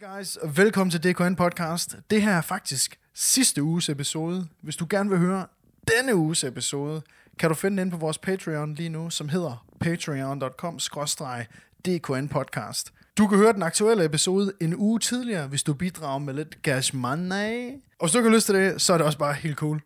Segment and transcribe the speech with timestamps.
[0.00, 1.96] Hey guys, og velkommen til DKN Podcast.
[2.10, 4.48] Det her er faktisk sidste uges episode.
[4.60, 5.46] Hvis du gerne vil høre
[5.88, 7.02] denne uges episode,
[7.38, 10.78] kan du finde den inde på vores Patreon lige nu, som hedder patreon.com
[11.86, 12.92] DKN Podcast.
[13.18, 16.96] Du kan høre den aktuelle episode en uge tidligere, hvis du bidrager med lidt cash
[16.96, 17.72] money.
[17.98, 19.82] Og hvis du ikke har lyst til det, så er det også bare helt cool.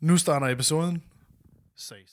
[0.00, 1.02] Nu starter episoden.
[1.76, 2.10] Ses.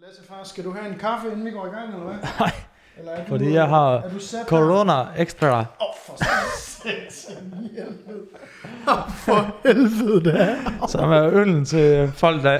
[0.00, 2.28] Lasse far, skal du have en kaffe, inden vi går i gang, eller hvad?
[2.40, 2.52] Nej,
[2.98, 5.58] Eller er du, fordi jeg har er du corona extra.
[5.58, 6.24] Åh, oh, for
[6.58, 8.26] satan helvede.
[8.88, 10.56] Åh, for helvede da.
[10.88, 12.58] Som er øllen til folk, der,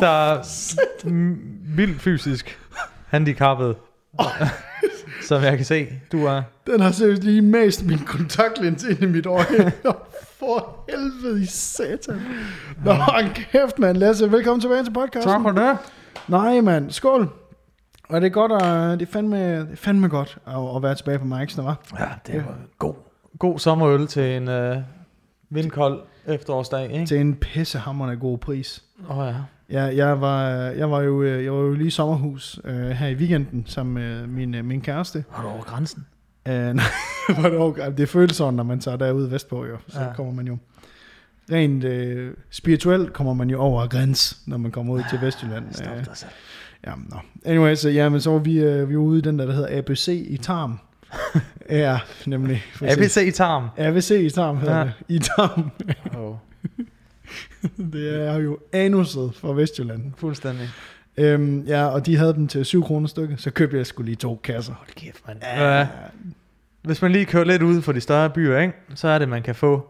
[0.00, 0.42] der er
[1.76, 2.58] vildt fysisk
[3.06, 3.76] handicappet.
[5.22, 6.42] Som jeg kan se, du er.
[6.66, 9.72] Den har seriøst lige mast min kontaktlens ind i mit øje.
[10.38, 12.20] for helvede i satan.
[12.84, 12.94] Nå,
[13.52, 13.96] kæft, mand.
[13.96, 15.32] Lasse, velkommen tilbage til podcasten.
[15.32, 15.78] Tak for det.
[16.28, 16.90] Nej, mand.
[16.90, 17.28] Skål.
[18.08, 20.94] Og det er godt, at, det er fandme, det er fandme godt at, at være
[20.94, 21.80] tilbage på Mike's, var.
[21.98, 22.94] Ja, det var god,
[23.38, 24.82] god sommerøl til en uh,
[25.50, 27.06] vindkold efterårsdag, ikke?
[27.06, 28.84] Til en pissehammerende god pris.
[29.10, 29.34] Åh oh, ja.
[29.70, 33.06] Ja, jeg var, jeg var jo, øh, jeg var jo lige i sommerhus øh, her
[33.08, 35.24] i weekenden sammen med min, øh, min kæreste.
[35.36, 36.06] Var du over grænsen?
[36.48, 36.84] Uh, nej,
[37.28, 37.92] var det, okay.
[37.96, 39.76] det føles sådan, når man tager derude vestpå, jo.
[39.88, 40.06] Så ja.
[40.06, 40.12] Ja.
[40.12, 40.56] kommer man jo...
[41.52, 45.64] Rent øh, spirituelt kommer man jo over græns, når man kommer ud til Vestjylland.
[45.72, 46.30] Stop Øh, dig selv.
[46.86, 47.16] Ja, nå.
[47.44, 49.52] Anyway, så, ja, men så var vi, øh, vi var ude i den der, der
[49.52, 50.78] hedder ABC i Tarm.
[51.70, 52.62] ja, nemlig.
[52.82, 53.68] ABC i tarm.
[53.78, 54.80] ABC i Tarm hedder ja.
[54.80, 54.84] Ja.
[54.84, 55.14] det.
[55.14, 55.70] I Tarm.
[56.16, 56.36] Oh,
[57.92, 60.12] det er jo anuset for Vestjylland.
[60.16, 60.68] fuldstændig.
[61.16, 64.16] Øhm, ja, og de havde dem til 7 kroner stykket, så købte jeg skulle lige
[64.16, 64.74] to kasser.
[64.74, 65.38] Hold kæft, mand.
[65.42, 65.86] Ja.
[66.82, 68.74] Hvis man lige kører lidt ud for de større byer, ikke?
[68.94, 69.86] så er det, man kan få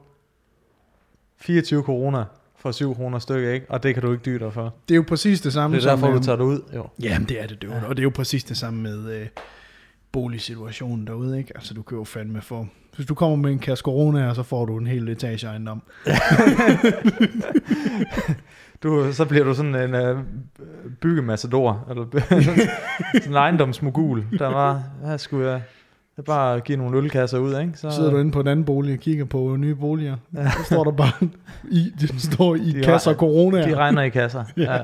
[1.37, 2.25] 24 kroner
[2.64, 3.66] for 7 kroner stykke, ikke?
[3.68, 4.74] og det kan du ikke dyre dig for.
[4.88, 6.16] Det er jo præcis det samme Det er derfor, som...
[6.16, 6.60] du tager det ud.
[6.74, 6.86] Jo.
[7.02, 7.84] Jamen, det er det, det ja.
[7.88, 9.26] og det er jo præcis det samme med øh,
[10.12, 11.52] boligsituationen derude, ikke?
[11.54, 12.66] Altså, du kan jo fandme få...
[12.96, 15.82] Hvis du kommer med en kasse corona, så får du en hel etage ejendom.
[18.82, 20.24] Du, så bliver du sådan en uh,
[21.00, 22.06] byggemassador, eller
[22.42, 25.62] sådan en ejendomsmogul, der var, her skulle jeg,
[26.16, 27.72] jeg bare give nogle ølkasser ud, ikke?
[27.76, 30.16] Så sidder du inde på en anden bolig og kigger på nye boliger.
[30.34, 30.42] Ja.
[30.42, 30.50] Ja.
[30.50, 31.28] Så står der bare,
[31.70, 33.69] i, det står i De kasser re- corona.
[33.69, 34.44] De regner i kasser.
[34.56, 34.78] ja.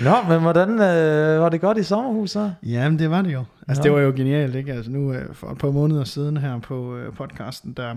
[0.00, 2.50] Nå, men hvordan øh, var det godt i sommerhus så?
[2.62, 3.44] Jamen, det var det jo.
[3.68, 3.84] Altså, Nå.
[3.84, 4.72] det var jo genialt, ikke?
[4.72, 7.94] Altså, nu øh, for et par måneder siden her på øh, podcasten, der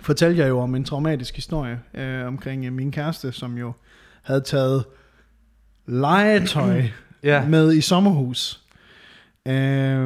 [0.00, 3.72] fortalte jeg jo om en traumatisk historie øh, omkring øh, min kæreste, som jo
[4.22, 4.84] havde taget
[5.86, 6.82] legetøj
[7.22, 8.63] Ja, med i sommerhus.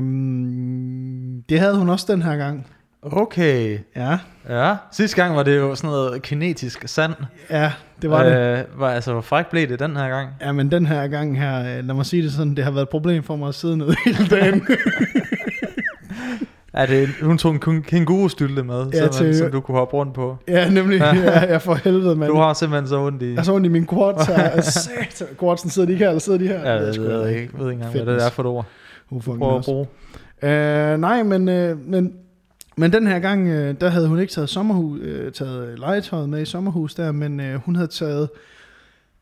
[0.09, 2.67] Øhm, det havde hun også den her gang.
[3.03, 3.79] okay.
[3.97, 4.19] Ja,
[4.49, 7.13] Ja, sidste gang var det jo sådan noget kinetisk sand.
[7.51, 7.73] ja
[8.03, 8.59] det var det.
[8.59, 10.29] øh, Var, altså, hvor fræk blev det den her gang?
[10.41, 12.83] Ja, men den her gang her, øh, lad mig sige det sådan, det har været
[12.83, 14.67] et problem for mig at sidde ned hele dagen.
[16.73, 20.37] Er det, hun tog en kænguru-stylte med, Ja, til- som du kunne hoppe rundt på.
[20.49, 20.99] ja, nemlig.
[21.01, 21.15] Ja.
[21.17, 22.31] Ja, jeg for helvede, mand.
[22.33, 23.35] Du har simpelthen så ondt i...
[23.35, 24.61] Jeg så ondt i min quads her.
[24.61, 25.27] Satan.
[25.41, 26.61] Quadsen sidder de ikke her, eller sidder de her?
[26.61, 28.27] Ja, jeg ved sgu ved, ikke, jeg ved ikke engang, hvad det Fitness.
[28.27, 28.67] er for et ord.
[29.11, 29.87] Who fucking Prøv at bruge.
[30.43, 32.15] Øh, nej, men, øh, men,
[32.77, 36.43] men den her gang, øh, der havde hun ikke taget, sommerhus, øh, taget legetøjet med
[36.43, 38.29] i sommerhus der, men øh, hun havde taget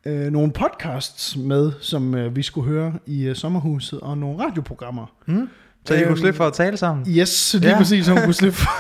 [0.07, 5.07] øh, nogle podcasts med, som øh, vi skulle høre i øh, sommerhuset, og nogle radioprogrammer.
[5.27, 5.49] Hmm?
[5.85, 7.07] Så I Øhm, kunne slippe for at tale sammen?
[7.09, 7.79] Yes, lige ja.
[7.79, 8.71] Præcis, hun kunne slippe for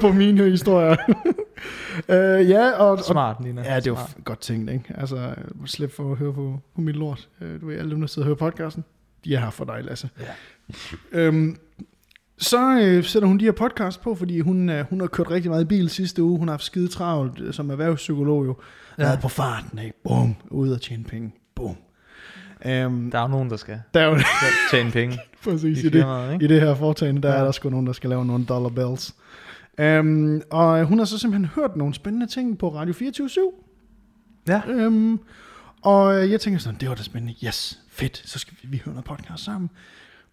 [0.00, 0.96] på mine historier.
[2.08, 3.62] øh, ja, og, Smart, Nina.
[3.74, 4.24] Ja, det var Smart.
[4.24, 4.84] godt tænkt, ikke?
[4.98, 5.34] Altså, øh,
[5.66, 7.28] slippe for at høre på, på mit lort.
[7.40, 8.84] Øh, Du ved, alle dem, der sidder og hører podcasten,
[9.24, 10.08] de er her for dig, Lasse.
[10.20, 10.24] Ja.
[11.20, 11.56] Øhm,
[12.38, 15.50] så øh, sætter hun de her podcast på, fordi hun, øh, hun har kørt rigtig
[15.50, 16.38] meget i bil sidste uge.
[16.38, 18.56] Hun har haft skide travlt øh, som erhvervspsykolog jo.
[18.98, 19.02] Ja.
[19.02, 19.94] Været på farten, ikke?
[20.04, 20.34] Bum.
[20.50, 21.32] Ude og tjene penge.
[21.54, 21.76] Bum.
[22.66, 24.18] Øhm, Der er jo nogen, der skal der er jo
[24.70, 26.44] tjene penge præcis i i det, firmaet, ikke?
[26.44, 27.38] i det her foretagende, der ja.
[27.40, 29.14] Er der sgu nogen, der skal lave nogle dollar bills.
[29.78, 33.28] Øhm, og hun har så simpelthen hørt nogle spændende ting på Radio 24
[34.48, 34.62] Ja.
[34.68, 35.20] Øhm,
[35.86, 37.34] og øh, jeg tænker sådan, det var da spændende.
[37.46, 38.22] Yes, fedt.
[38.24, 39.70] Så skal vi, vi høre noget podcast sammen.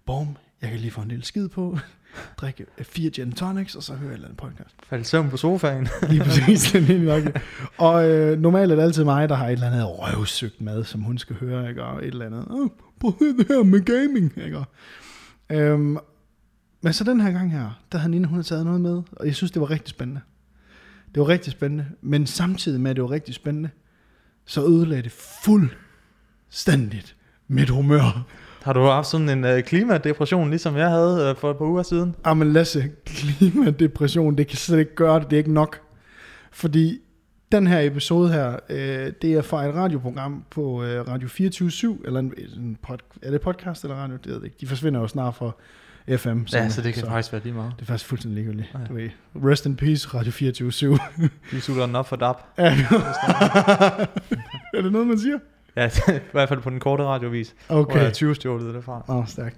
[0.05, 1.77] Bum, jeg kan lige få en lille skid på.
[2.41, 4.75] Drikke øh, fire gin tonics, og så høre et eller andet podcast.
[4.83, 5.87] Faldt søvn på sofaen.
[6.09, 7.37] Lige præcis, den helt nøjagtigt.
[7.77, 11.01] Og øh, normalt er det altid mig, der har et eller andet røvsygt mad, som
[11.01, 11.83] hun skal høre, ikke?
[11.83, 12.69] Og et eller andet, oh,
[12.99, 14.63] prøv det her med gaming, ikke?
[15.49, 15.97] Øhm,
[16.81, 19.25] men så den her gang her, der havde Nina, hun havde taget noget med, og
[19.25, 20.21] jeg synes, det var rigtig spændende.
[21.13, 23.69] Det var rigtig spændende, men samtidig med, at det var rigtig spændende,
[24.45, 25.11] så ødelagde det
[25.43, 27.15] fuldstændigt
[27.47, 28.25] mit humør.
[28.63, 31.83] Har du haft sådan en uh, klimadepression, ligesom jeg havde uh, for et par uger
[31.83, 32.15] siden?
[32.25, 35.81] Jamen Lasse, klimadepression, det kan slet ikke gøre det, det er ikke nok.
[36.51, 36.99] Fordi
[37.51, 42.19] den her episode her, øh, det er fra et radioprogram på øh, Radio 24 eller
[42.19, 44.15] en, en pod, er det podcast eller radio?
[44.15, 44.57] Det ved jeg ikke.
[44.61, 45.57] De forsvinder jo snart for
[46.17, 46.39] FM.
[46.53, 47.73] Ja, så det kan faktisk være lige meget.
[47.75, 48.69] Det er faktisk fuldstændig ligegyldigt.
[48.73, 48.79] Ja.
[48.89, 50.97] Du ved, rest in peace, Radio 24
[51.51, 52.37] De sutter den op for DAP.
[52.57, 52.69] er,
[54.77, 55.37] er det noget, man siger?
[55.75, 55.85] Ja,
[56.15, 57.55] i hvert fald på den korte radiovis.
[57.69, 57.93] Okay.
[57.93, 59.03] Hvor jeg 20 stjålet det fra.
[59.09, 59.57] Åh, oh, stærkt.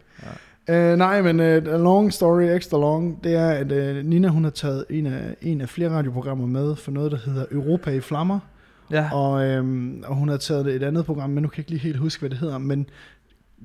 [0.68, 0.92] Ja.
[0.92, 4.52] Uh, nej, men uh, long story, extra long, det er, at uh, Nina hun har
[4.52, 8.40] taget en af, en af flere radioprogrammer med for noget, der hedder Europa i Flammer.
[8.92, 9.10] Ja.
[9.14, 11.82] Og, øhm, og hun har taget et andet program, men nu kan jeg ikke lige
[11.82, 12.58] helt huske, hvad det hedder.
[12.58, 12.90] Men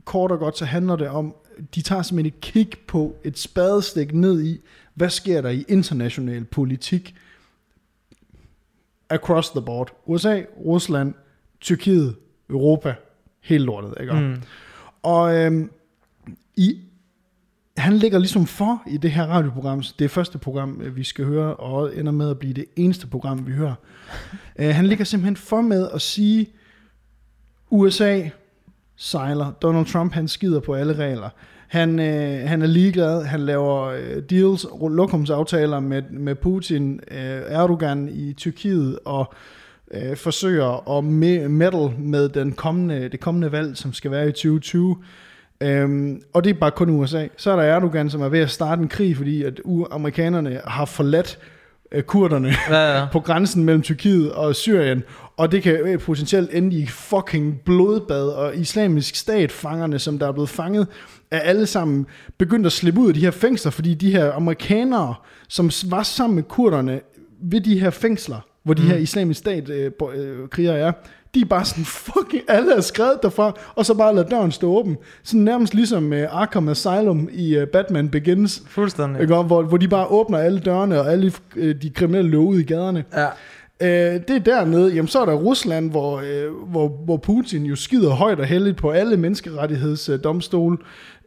[0.04, 1.34] kort og godt, så handler det om,
[1.74, 4.60] de tager simpelthen et kig på et spadestik ned i,
[4.94, 7.14] hvad sker der i international politik
[9.10, 9.92] across the board.
[10.06, 11.14] USA, Rusland,
[11.60, 12.16] Tyrkiet,
[12.50, 12.94] Europa,
[13.40, 14.12] helt lortet, ikke?
[14.12, 14.42] Mm.
[15.02, 15.70] Og øhm,
[16.56, 16.80] i,
[17.76, 19.82] han ligger ligesom for i det her radioprogram.
[19.98, 23.06] Det er første program, øh, vi skal høre, og ender med at blive det eneste
[23.06, 23.74] program, vi hører.
[24.58, 26.48] Øh, han ligger simpelthen for med at sige,
[27.70, 28.28] USA
[28.96, 29.52] sejler.
[29.52, 31.30] Donald Trump, han skider på alle regler.
[31.70, 33.24] Han, øh, han er ligeglad.
[33.24, 39.34] Han laver øh, deals, lokumsaftaler med, med Putin, øh, Erdogan i Tyrkiet, og
[39.94, 44.32] øh, forsøger at me- meddle med den kommende, det kommende valg, som skal være i
[44.32, 44.96] 2020.
[45.60, 47.26] Øhm, og det er bare kun USA.
[47.36, 50.84] Så er der Erdogan, som er ved at starte en krig, fordi at amerikanerne har
[50.84, 51.38] forladt
[52.06, 53.06] kurderne Ja, ja.
[53.12, 55.02] på grænsen mellem Tyrkiet og Syrien,
[55.36, 60.32] og det kan øh, potentielt ende i fucking blodbad, og islamisk stat-fangerne, som der er
[60.32, 60.86] blevet fanget,
[61.30, 62.06] er alle sammen
[62.38, 65.14] begyndt at slippe ud af de her fængsler, fordi de her amerikanere,
[65.48, 67.00] som var sammen med kurderne
[67.42, 68.88] ved de her fængsler, hvor de Mm.
[68.88, 70.92] her islamisk stat-krigere er,
[71.34, 74.76] de er bare sådan, fucking alle er skrevet derfra, og så bare lader døren stå
[74.78, 74.96] åben.
[75.22, 79.22] Sådan nærmest ligesom uh, Arkham Asylum i uh, Batman Begins, Fuldstændig.
[79.22, 79.34] ikke?
[79.34, 82.62] Hvor, hvor de bare åbner alle dørene, og alle øh, de kriminelle løber ud i
[82.62, 83.04] gaderne.
[83.16, 83.26] Ja.
[83.82, 84.94] Øh, det er dernede.
[84.94, 88.76] Jamen, så er der Rusland, hvor, øh, hvor, hvor Putin jo skider højt og heldigt
[88.76, 90.78] på alle menneskerettighedsdomstole,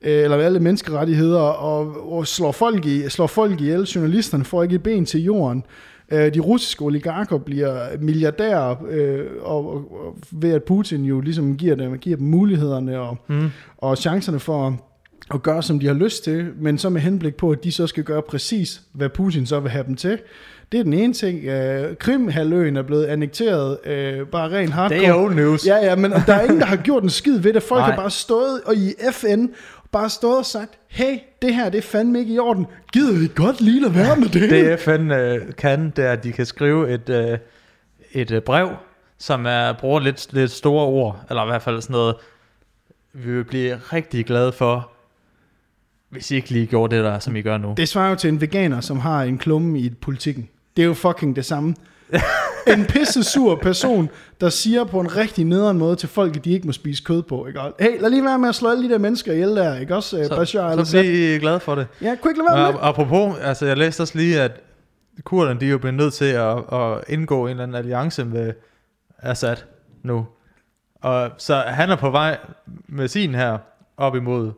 [0.01, 3.81] øh, eller alle menneskerettigheder, og, og slår, folk i, slår folk ihjel.
[3.81, 5.63] Journalisterne får ikke et ben til jorden.
[6.11, 11.57] Øh, de russiske oligarker bliver milliardærer, øh, og, og, og ved at Putin jo ligesom
[11.57, 13.49] giver dem, giver dem mulighederne og, Mm.
[13.77, 14.73] og chancerne for at,
[15.33, 17.87] at gøre, som de har lyst til, men så med henblik på, at de så
[17.87, 20.17] skal gøre præcis, hvad Putin så vil have dem til.
[20.71, 21.45] Det er den ene ting.
[21.45, 24.99] Øh, Krim-halvøen er blevet annekteret, øh, bare ren hardcore.
[24.99, 25.67] Det er old news.
[25.67, 27.63] Ja, ja, men der er ingen, der har gjort en skid ved det.
[27.63, 27.89] Folk Nej.
[27.89, 29.45] har bare stået og i FN,
[29.93, 32.65] bare stået og sagt, hey, det her, det er fandme ikke i orden.
[32.93, 34.49] Gider vi godt lige lade være med det?
[34.69, 37.37] Det FN øh, kan, det er, at de kan skrive et, øh,
[38.11, 38.69] et øh, brev,
[39.17, 42.15] som er, bruger lidt, lidt store ord, eller i hvert fald sådan noget,
[43.13, 44.91] vi vil blive rigtig glade for,
[46.09, 47.73] hvis I ikke lige gjorde det der, som I gør nu.
[47.77, 50.49] Det svarer jo til en veganer, som har en klumme i politikken.
[50.77, 51.75] Det er jo fucking det samme.
[52.67, 54.09] en pisse sur person,
[54.41, 57.23] der siger på en rigtig nederen måde til folk, at de ikke må spise kød
[57.23, 57.47] på.
[57.47, 57.61] Ikke?
[57.61, 59.79] Og, Hey, lad lige være med at slå alle de der mennesker ihjel der.
[59.79, 61.01] Ikke også, så, Bashar så al-Assad?
[61.03, 61.87] bliver I glade for det.
[62.01, 64.61] Ja, kunne ikke lade være med Og, apropos, altså jeg læste også lige, at
[65.23, 68.53] kurderne, de er jo blevet nødt til at, at indgå en eller anden alliance med
[69.19, 69.55] Assad
[70.03, 70.25] nu.
[71.01, 72.37] Og så han er på vej
[72.87, 73.57] med sin her
[73.97, 74.51] op imod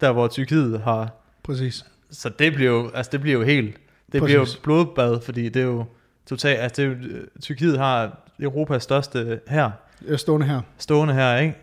[0.00, 1.08] der, hvor Tyrkiet har...
[1.42, 1.84] Præcis.
[2.10, 3.76] Så det bliver jo, altså det bliver jo helt...
[4.12, 4.56] Det bliver jo Præcis.
[4.56, 5.84] blodbad, fordi det er jo
[6.26, 6.60] totalt...
[6.60, 6.96] Altså det er jo,
[7.42, 9.70] Tyrkiet har Europas største her
[10.08, 10.60] er stående her.
[10.78, 11.54] stående her, ikke?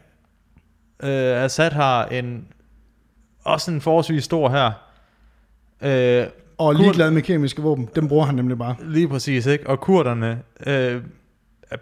[1.03, 2.47] Øh, Assad har en
[3.43, 4.71] også en forholdsvis stor her.
[5.81, 6.27] Øh,
[6.57, 7.89] Og ligeglad med kemiske våben.
[7.95, 8.75] Dem bruger han nemlig bare.
[8.83, 9.69] Lige præcis, ikke?
[9.69, 11.01] Og kurderne øh,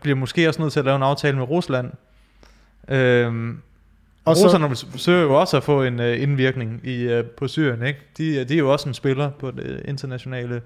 [0.01, 1.91] bliver måske også nødt til at lave en aftale med Rusland.
[2.87, 3.53] Øh, og
[4.25, 7.83] Og så- russerne forsøger jo også at få en øh, indvirkning i, øh, på Syrien,
[7.83, 7.99] ikke?
[8.17, 10.61] De, de er jo også en spiller på det internationale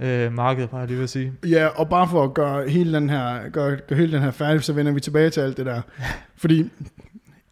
[0.00, 1.32] øh, marked, bare lige vil sige.
[1.46, 4.64] Ja, og bare for at gøre hele den her, gøre, gøre hele den her færdig,
[4.64, 5.82] så vender vi tilbage til alt det der.
[6.36, 6.70] Fordi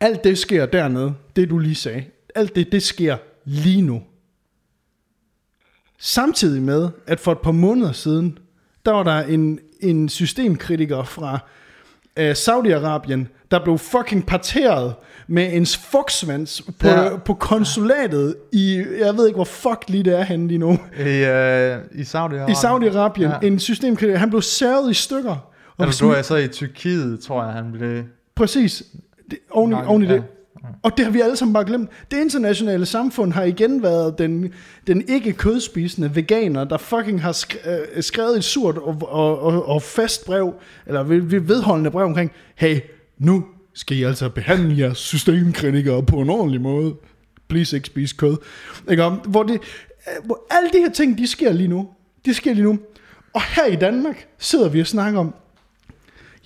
[0.01, 2.05] alt det sker dernede, det du lige sagde,
[2.35, 4.03] alt det, det sker lige nu.
[5.99, 8.39] Samtidig med, at for et par måneder siden,
[8.87, 11.39] der var der en, en systemkritiker fra
[12.17, 14.95] øh, Saudi-Arabien, der blev fucking parteret
[15.29, 17.17] med en fugsvans på, Ja.
[17.17, 20.79] på konsulatet i, jeg ved ikke hvor fuck lige det er henne lige nu.
[20.99, 22.51] I, øh, i Saudi-Arabien.
[22.51, 23.47] I Saudi-Arabien, Ja.
[23.47, 25.47] en systemkritiker, han blev savet i stykker.
[25.79, 28.03] Og Altså, du er så i Tyrkiet, tror jeg, han blev...
[28.35, 28.83] Præcis.
[29.31, 30.13] Det, oven, Nok, oven i ja.
[30.13, 30.25] det.
[30.83, 31.91] Og det har vi alle sammen bare glemt.
[32.11, 34.53] Det internationale samfund har igen været den,
[34.87, 37.45] den ikke kødspisende veganer, der fucking har
[37.97, 40.55] øh, skrevet et surt og, og, og, og fast brev,
[40.87, 42.81] eller ved- ved- vedholdende brev omkring, hey,
[43.21, 46.95] nu skal I altså behandle jeres systemkritikere på en ordentlig måde.
[47.49, 48.37] Please ikke spise kød.
[48.91, 49.05] Ikke?
[49.05, 49.13] om?
[49.15, 51.89] Hvor, det, øh, hvor alle de her ting, de sker lige nu.
[52.25, 52.79] De sker lige nu.
[53.35, 55.35] Og her i Danmark sidder vi og snakker om,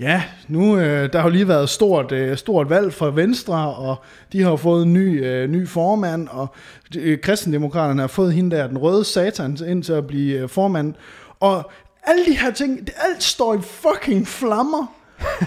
[0.00, 3.96] Ja, nu øh, der har jo lige været stort, øh, stort valg for Venstre, og
[4.32, 6.46] de har fået en ny, øh, ny formand, og
[6.96, 10.94] øh, kristendemokraterne har fået hende der, den røde satan, ind til at blive øh, formand.
[11.40, 11.70] Og
[12.02, 14.94] alle de her ting, det, alt står i fucking flammer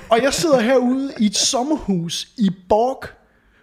[0.10, 3.04] og jeg sidder herude i et sommerhus i Borg,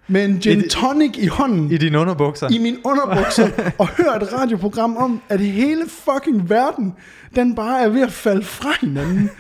[0.08, 1.70] med en gin tonic i hånden.
[1.72, 2.50] I dine underbukser.
[2.50, 3.50] I min underbukser.
[3.78, 6.94] og hører et radioprogram om, at hele fucking verden,
[7.34, 9.30] den bare er ved at falde fra hinanden.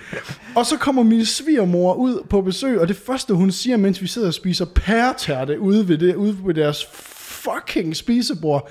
[0.54, 4.06] og så kommer min svigermor ud på besøg, og det første hun siger, mens vi
[4.06, 8.70] sidder og spiser pæretærte ude ved, det, ude ved deres fucking spisebord,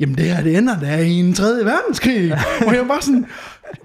[0.00, 2.32] jamen det her, det ender der i en tredje verdenskrig.
[2.66, 3.26] og jeg var sådan,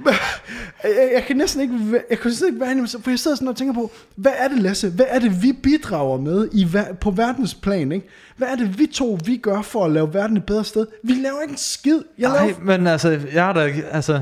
[0.84, 3.48] jeg, jeg kan næsten ikke, jeg kan næsten ikke være enig, for jeg sidder sådan
[3.48, 6.68] og tænker på, hvad er det Lasse, hvad er det vi bidrager med i,
[7.02, 8.08] på verdensplan, ikke?
[8.38, 10.88] Hvad er det vi to, vi gør for at lave verden et bedre sted?
[11.04, 12.02] Vi laver ikke en skid.
[12.18, 12.60] Jeg Nej, laver...
[12.60, 14.22] men altså, jeg har da, altså,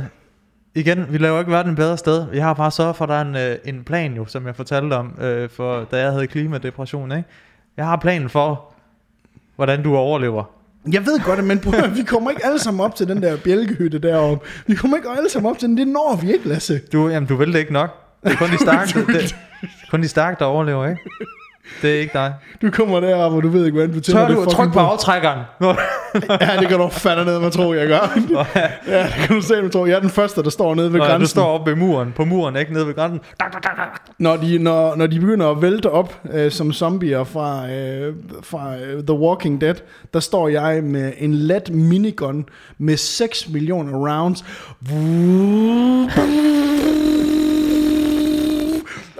[0.75, 2.25] igen, vi laver ikke verden et bedre sted.
[2.33, 4.55] Jeg har bare sørget for, at der er en, øh, en plan jo, som jeg
[4.55, 7.29] fortalte om, øh, for, da jeg havde klimadepression, ikke?
[7.77, 8.73] Jeg har planen for,
[9.55, 10.60] hvordan du overlever.
[10.93, 11.63] Jeg ved godt, men
[11.97, 14.47] vi kommer ikke alle sammen op til den der bjælkehytte deroppe.
[14.67, 15.77] Vi kommer ikke alle sammen op til den.
[15.77, 16.81] Det når vi ikke, Lasse.
[16.93, 17.89] Du, jamen, du vil det ikke nok.
[18.23, 19.35] Det er kun de stærke, det,
[19.91, 21.01] kun de stærke der overlever, ikke?
[21.81, 22.33] Det er ikke dig.
[22.61, 24.35] Du kommer derop, og du ved ikke, hvordan du tænder det.
[24.35, 25.39] Tør du at trykke på aftrækkeren?
[26.41, 28.19] ja, det kan du fandme ned, man tror, jeg gør.
[28.95, 29.85] ja, det kan du se, man tror.
[29.85, 31.21] Jeg er den første, der står nede ved Nå, grænsen.
[31.21, 33.19] Du står oppe ved muren, på muren, ikke nede ved grænsen.
[34.17, 38.75] Når de, når, når de begynder at vælte op øh, som zombier fra, øh, fra
[38.75, 39.75] øh, The Walking Dead,
[40.13, 42.45] der står jeg med en let minigun
[42.77, 44.45] med 6 millioner rounds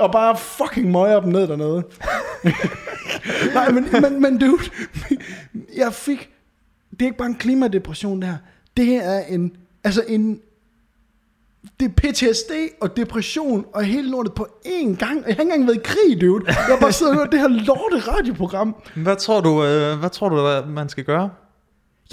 [0.01, 1.84] og bare fucking møger dem ned dernede.
[3.53, 4.63] Nej, men, men, men dude,
[5.75, 6.29] jeg fik,
[6.91, 8.36] det er ikke bare en klimadepression der,
[8.77, 10.39] det er en, altså en,
[11.79, 15.15] det er PTSD og depression og hele lortet på én gang.
[15.15, 16.43] Jeg har ikke engang været i krig, dude.
[16.48, 18.75] Jeg har bare siddet og hørt det her lorte radioprogram.
[18.96, 21.29] Hvad tror du, øh, hvad tror du, man skal gøre?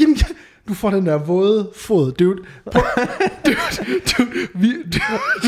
[0.01, 0.27] Jamen, jeg,
[0.69, 2.43] du får den der våde fod, dude.
[2.73, 2.79] På,
[3.47, 3.57] dude,
[4.19, 4.99] dude, vi, du,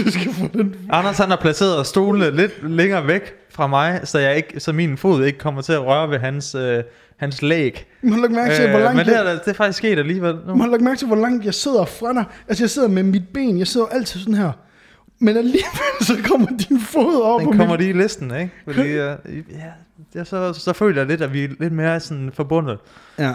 [0.05, 0.77] du skal få den.
[0.91, 4.97] Anders han har placeret stolene lidt længere væk fra mig, så, jeg ikke, så min
[4.97, 6.83] fod ikke kommer til at røre ved hans, øh,
[7.17, 7.87] hans læg.
[8.03, 10.37] Man har mærke til, øh, hvor langt Men det er, det er faktisk sket alligevel.
[10.47, 10.55] Nu.
[10.55, 12.25] Man lagt mærke til, hvor langt jeg sidder fra dig.
[12.49, 14.53] Altså jeg sidder med mit ben, jeg sidder altid sådan her.
[15.23, 17.41] Men alligevel så kommer din fod op.
[17.41, 17.81] Den kommer mit...
[17.81, 18.51] lige i listen, ikke?
[18.65, 19.17] Fordi, uh, ja,
[20.15, 22.79] ja, så, så føler jeg lidt, at vi er lidt mere sådan forbundet.
[23.19, 23.35] Ja.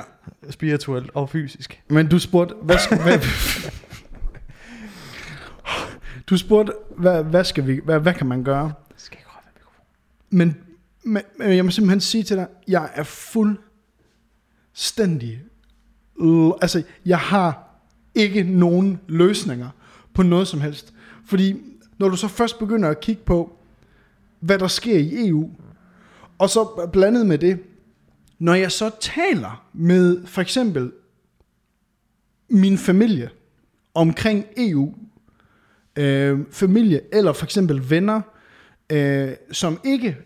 [0.49, 1.81] Spirituelt og fysisk.
[1.87, 3.19] Men du spurgte, hvad skal, hvad,
[6.29, 8.73] du spurgte, hvad, hvad, skal vi, hvad, hvad kan man gøre?
[8.97, 9.25] Skal jeg
[10.29, 10.57] men,
[11.03, 15.41] men, men jeg må simpelthen sige til dig, jeg er fuldstændig,
[16.61, 17.65] altså jeg har
[18.15, 19.69] ikke nogen løsninger
[20.13, 20.93] på noget som helst.
[21.25, 21.55] Fordi
[21.97, 23.57] når du så først begynder at kigge på,
[24.39, 25.49] hvad der sker i EU,
[26.37, 27.59] og så blandet med det,
[28.39, 30.91] når jeg så taler med for eksempel
[32.49, 33.29] min familie
[33.93, 34.93] omkring EU,
[35.95, 38.21] øh, familie eller for eksempel venner,
[38.89, 40.17] øh, som ikke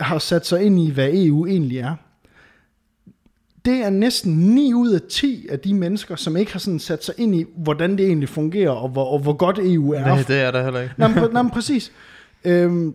[0.00, 1.96] har sat sig ind i, hvad EU egentlig er,
[3.64, 7.04] det er næsten 9 ud af 10 af de mennesker, som ikke har sådan sat
[7.04, 10.00] sig ind i, hvordan det egentlig fungerer, og hvor, og hvor godt EU er.
[10.00, 10.94] Nej, det er der heller ikke.
[10.98, 11.92] nej, men, nej, men præcis.
[12.44, 12.94] Øhm,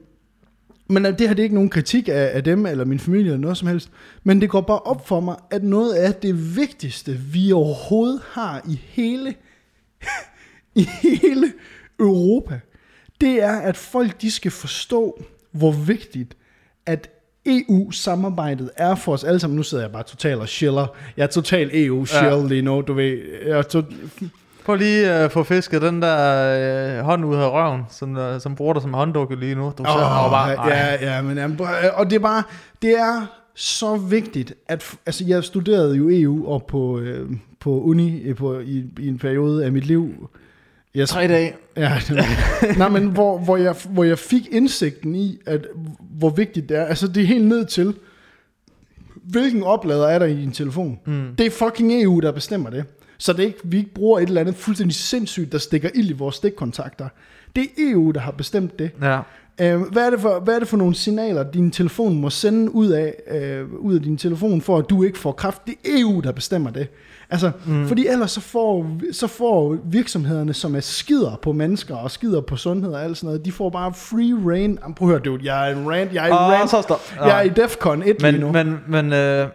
[0.88, 3.38] men det her det er ikke nogen kritik af, af dem, eller min familie, eller
[3.38, 3.91] noget som helst.
[4.24, 8.62] Men det går bare op for mig, at noget af det vigtigste, vi overhovedet har
[8.69, 9.36] i hele,
[10.75, 11.53] i hele
[12.00, 12.60] Europa,
[13.22, 16.38] det er, at folk de skal forstå, hvor vigtigt,
[16.86, 17.14] at
[17.45, 19.57] EU-samarbejdet er for os alle sammen.
[19.57, 20.87] Nu sidder jeg bare totalt og chiller.
[21.17, 22.47] Jeg er totalt EU-chill ja.
[22.47, 23.17] lige nu, du ved.
[23.45, 23.81] Jeg er to...
[24.65, 28.55] Prøv lige at få fisket den der øh, hånd ud af røven, som, uh, som
[28.55, 29.61] bruger dig som hånddukke lige nu.
[29.61, 31.59] Du oh, sidder bare, ja, ja, men jamen,
[31.93, 32.43] og det er bare,
[32.81, 33.25] det er
[33.55, 38.59] så vigtigt, at altså, jeg studerede jo EU og på, øh, på uni øh, på,
[38.59, 40.29] i, i en periode af mit liv.
[40.95, 41.53] Jeg, Tre dage.
[41.77, 41.99] Ja,
[42.77, 45.67] nej, men hvor, hvor, jeg, hvor jeg fik indsigten i, at
[45.99, 46.85] hvor vigtigt det er.
[46.85, 47.95] Altså det er helt ned til,
[49.15, 50.99] hvilken oplader er der i din telefon.
[51.05, 51.35] Mm.
[51.37, 52.85] Det er fucking EU, der bestemmer det.
[53.17, 56.09] Så det er ikke, vi ikke bruger et eller andet fuldstændig sindssygt, der stikker ild
[56.09, 57.07] i vores stikkontakter.
[57.55, 58.91] Det er EU, der har bestemt det.
[59.01, 59.19] Ja.
[59.62, 62.75] Øh, hvad, er det for, hvad er det for nogle signaler, din telefon må sende
[62.75, 65.62] ud af, øh, ud af din telefon, for at du ikke får kraft?
[65.65, 66.88] Det er EU, der bestemmer det.
[67.29, 67.88] Altså, mm.
[67.88, 72.55] fordi ellers så får, så får virksomhederne, som er skider på mennesker og skider på
[72.55, 74.79] sundhed og alt sådan noget, de får bare free reign.
[74.95, 77.01] Prøv at høre, dude, jeg er en rant, jeg er, oh, rant, så stop.
[77.21, 77.27] Oh.
[77.27, 78.51] jeg er i Defcon 1 men, lige nu.
[78.51, 79.47] Men, men øh,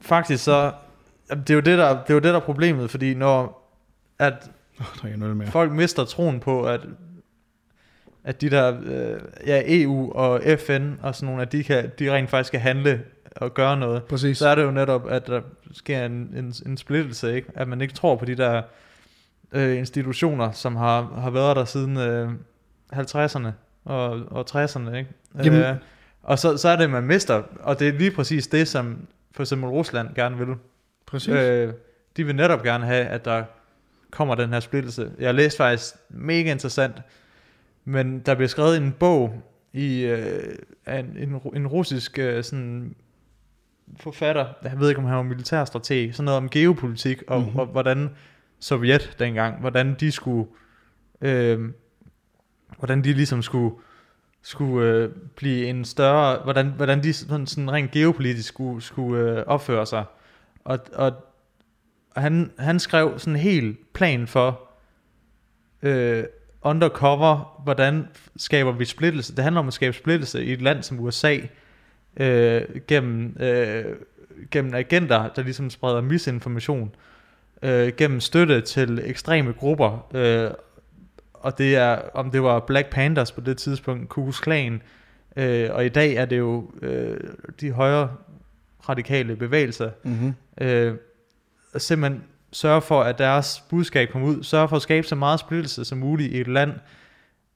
[0.00, 0.72] faktisk så,
[1.30, 3.62] det er jo det, der, det er jo det, der er problemet, fordi når
[4.18, 4.50] at
[5.04, 5.50] oh, mere.
[5.50, 6.80] folk mister troen på, at
[8.24, 12.12] at de der, øh, ja, EU og FN og sådan nogle, at de, kan, de
[12.12, 13.02] rent faktisk kan handle
[13.36, 14.02] og gøre noget.
[14.04, 14.38] Præcis.
[14.38, 15.40] Så er det jo netop, at der
[15.72, 17.48] sker en, en, en splittelse, ikke?
[17.54, 18.62] At man ikke tror på de der
[19.52, 22.28] øh, institutioner, som har, har været der siden øh,
[22.92, 23.48] 50'erne
[23.84, 25.10] og, og 60'erne, ikke?
[25.44, 25.76] Jamen- Øh,
[26.22, 29.42] og så, så er det, man mister, og det er lige præcis det, som for
[29.42, 30.56] eksempel Rusland gerne vil.
[31.06, 31.28] Præcis.
[31.34, 31.72] Øh,
[32.16, 33.44] de vil netop gerne have, at der
[34.10, 35.10] kommer den her splittelse.
[35.18, 36.96] Jeg har læst faktisk mega interessant,
[37.84, 40.54] men der bliver skrevet en bog i øh,
[40.88, 42.94] en, en, en russisk øh, sådan
[44.00, 47.46] forfatter, jeg ved ikke om han var militærstrateg, sådan noget om geopolitik og, Mhm.
[47.46, 47.60] mm-hmm.
[47.60, 48.10] og hvordan
[48.58, 50.50] Sovjet dengang, hvordan de skulle,
[51.20, 51.60] øh,
[52.78, 53.74] hvordan de ligesom skulle
[54.42, 59.44] skulle øh, blive en større, hvordan, hvordan de sådan, sådan rent geopolitisk skulle, skulle øh,
[59.46, 60.04] opføre sig.
[60.64, 61.12] Og, og,
[62.10, 64.60] og han, han skrev sådan en hel plan for
[65.82, 66.24] øh,
[66.62, 69.36] undercover, hvordan skaber vi splittelse.
[69.36, 71.38] Det handler om at skabe splittelse i et land som USA,
[72.16, 73.84] øh, gennem, øh,
[74.50, 76.94] gennem agenter, der ligesom spreder misinformation,
[77.62, 80.50] øh, gennem støtte til ekstreme grupper, øh,
[81.32, 84.82] og det er, om det var Black Panthers på det tidspunkt, Ku Klux Klan,
[85.36, 87.20] øh, og i dag er det jo øh,
[87.60, 88.10] de højre
[88.88, 90.34] radikale bevægelser, Mm-hmm.
[90.60, 90.94] øh,
[91.76, 95.84] simpelthen sørge for, at deres budskab kommer ud, sørge for at skabe så meget splittelse
[95.84, 96.72] som muligt i et land,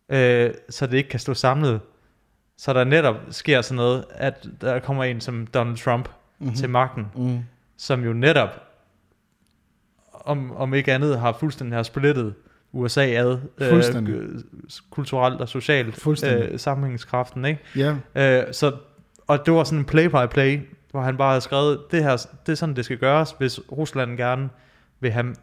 [0.09, 1.81] øh, så det ikke kan stå samlet.
[2.59, 6.57] Så der netop sker sådan noget, at der kommer en som Donald Trump Mm-hmm.
[6.57, 7.39] til magten, Mm.
[7.77, 8.49] som jo netop,
[10.13, 12.35] om, om ikke andet, har fuldstændig har splittet
[12.73, 13.69] USA ad, øh,
[14.91, 15.95] kulturelt og socialt,
[16.53, 17.61] øh, sammenhængskraften, ikke?
[17.77, 18.73] Ja, Øh, så,
[19.27, 20.61] og det var sådan en play-by-play,
[20.91, 24.17] hvor han bare havde skrevet, det her, det er sådan, det skal gøres, hvis Rusland
[24.17, 24.49] gerne
[25.01, 25.35] vil have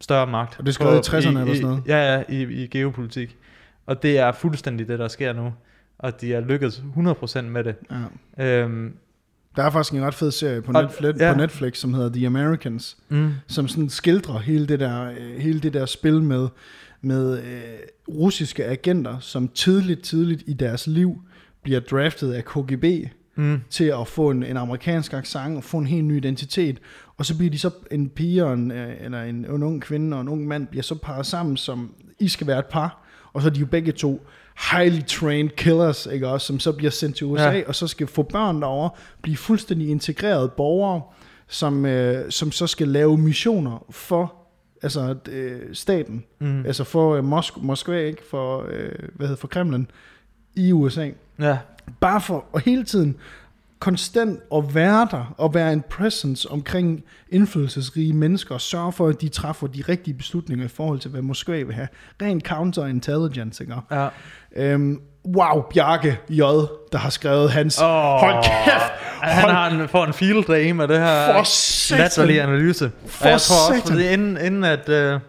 [0.00, 0.58] større magt.
[0.58, 1.82] Og det på- i 60'erne eller sådan noget?
[1.86, 3.36] Ja, ja, i, i geopolitik.
[3.86, 5.52] Og det er fuldstændig det, der sker nu.
[5.98, 7.74] Og de er lykkedes 100% med det.
[8.38, 8.62] ja.
[8.62, 8.92] Øhm,
[9.56, 11.32] Der er faktisk en ret fed serie på, Og- Netflix, ja.
[11.32, 15.60] på Netflix, som hedder The Americans, mm, som sådan skildrer hele det der, øh, hele
[15.60, 16.48] det der spil med,
[17.02, 17.62] med øh,
[18.08, 21.22] russiske agenter, som tidligt, tidligt i deres liv
[21.62, 22.84] bliver draftet af KGB
[23.38, 26.78] mm, til at få en, en amerikansk accent og få en helt ny identitet.
[27.16, 30.16] Og så bliver de så en pige og en, øh, eller en, en ung kvinde
[30.16, 33.04] og en ung mand bliver så parret sammen, som I skal være et par.
[33.32, 34.26] Og så er de jo begge to
[34.72, 37.62] highly trained killers, ikke også, som så bliver sendt til USA, Ja.
[37.66, 38.90] og så skal få børn derovre,
[39.22, 41.02] blive fuldstændig integrerede borgere,
[41.48, 44.34] som, øh, som så skal lave missioner for
[44.82, 48.22] altså, øh, staten, mm, altså for øh, Mosk- Moskva, ikke?
[48.30, 49.90] For, øh, hvad hedder, for Kremlen
[50.56, 51.10] i USA.
[51.38, 51.58] ja,
[52.00, 53.16] Bare for at hele tiden
[53.78, 59.20] konstant at være der, og være en presence omkring indflydelsesrige mennesker, og sørge for, at
[59.20, 61.88] de træffer de rigtige beslutninger i forhold til, hvad Moskva vil have.
[62.22, 63.74] Ren counterintelligence, ikke?
[63.90, 64.08] ja.
[64.56, 66.40] Øhm, wow, Bjarke J.,
[66.92, 67.80] der har skrevet hans...
[67.82, 68.92] Åh, Hold kæft!
[69.22, 72.90] Han Hold har en, får en field day med det her latterlige analyse.
[73.06, 75.20] For og jeg tror også, fordi inden, inden, at, øh,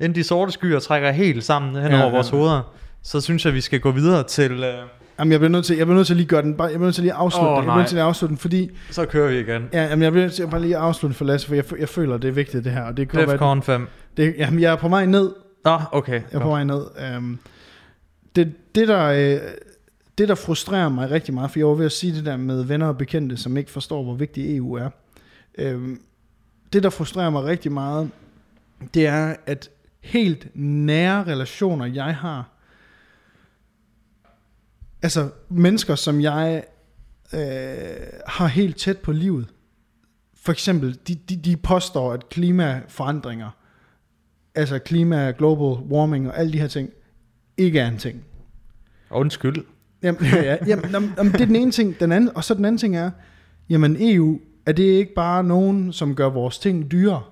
[0.00, 2.36] inden de sorte skyer trækker helt sammen hen Ja, over vores ja.
[2.36, 4.52] hoveder, så synes jeg, vi skal gå videre til...
[4.52, 4.74] Øh,
[5.18, 6.74] Jamen, jeg bliver nødt til, jeg bliver nødt til at lige gøre den, bare, jeg
[6.74, 7.56] bliver nødt til lige at afslutte Åh, den.
[7.56, 9.68] Jeg bliver nødt til at afslutte den, fordi så kører vi igen.
[9.72, 11.88] ja, jamen, jeg bliver nødt til at bare lige afslutte for Lasse, for jeg, jeg
[11.88, 13.88] føler, det er vigtigt det her, og det kan Defcon 5.
[14.16, 15.32] det, jamen, jeg er på vej ned,
[15.64, 16.12] Nå, okay.
[16.12, 16.84] Jeg er på vej ned.
[17.16, 17.38] Um,
[18.36, 19.40] det, det, der, øh,
[20.18, 22.64] det, der frustrerer mig rigtig meget, for jeg var ved at sige det der med
[22.64, 24.88] venner og bekendte, som ikke forstår, hvor vigtig EU er.
[25.62, 26.00] Um,
[26.72, 28.10] det, der frustrerer mig rigtig meget,
[28.94, 32.48] det er, at helt nære relationer, jeg har,
[35.04, 36.64] altså mennesker, som jeg
[37.32, 37.40] øh,
[38.26, 39.46] har helt tæt på livet,
[40.34, 43.50] for eksempel, de, de, de påstår, at klimaforandringer,
[44.54, 46.90] altså klima, global warming og alle de her ting,
[47.56, 48.24] ikke er en ting.
[49.10, 49.64] Undskyld.
[50.02, 52.00] Jamen, ja, ja, jamen, jamen, jamen, det er den ene ting.
[52.00, 53.10] Den anden, og så den anden ting er,
[53.68, 57.22] jamen EU, er det ikke bare nogen, som gør vores ting dyrere?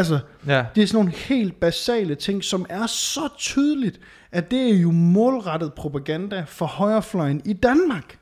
[0.00, 0.64] Altså, Ja.
[0.74, 4.00] det er sådan nogle helt basale ting, som er så tydeligt,
[4.32, 8.18] at det er jo målrettet propaganda for højrefløjen i Danmark.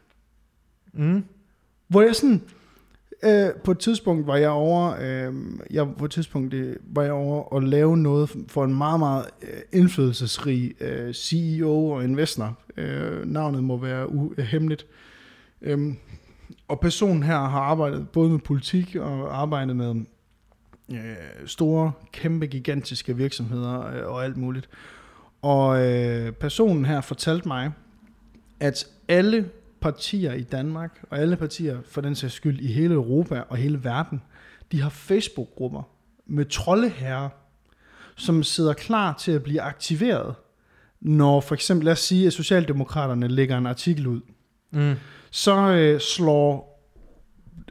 [0.94, 1.24] Mm.
[1.88, 2.42] Hvor jeg sådan,
[3.22, 5.34] øh, på et tidspunkt var jeg over, øh,
[5.70, 9.24] jeg, på et tidspunkt øh, var jeg over at lave noget for en meget, meget
[9.42, 12.58] øh, indflydelsesrig øh, CEO og investor.
[12.76, 14.86] Øh, navnet må være u- øh, hemmeligt.
[15.62, 15.96] Øhm,
[16.68, 19.94] og personen her har arbejdet både med politik og arbejdet med
[20.92, 24.68] øh, store, kæmpe, gigantiske virksomheder øh, og alt muligt.
[25.42, 27.72] Og øh, personen her fortalte mig,
[28.60, 29.48] at alle
[29.80, 33.84] partier i Danmark, og alle partier for den sags skyld i hele Europa og hele
[33.84, 34.22] verden,
[34.72, 35.82] de har Facebook-grupper
[36.26, 37.28] med troldeherrer,
[38.16, 40.34] som sidder klar til at blive aktiveret,
[41.00, 44.20] når for eksempel, lad os sige, at Socialdemokraterne lægger en artikel ud,
[44.70, 44.94] Mm.
[45.30, 46.77] så øh, slår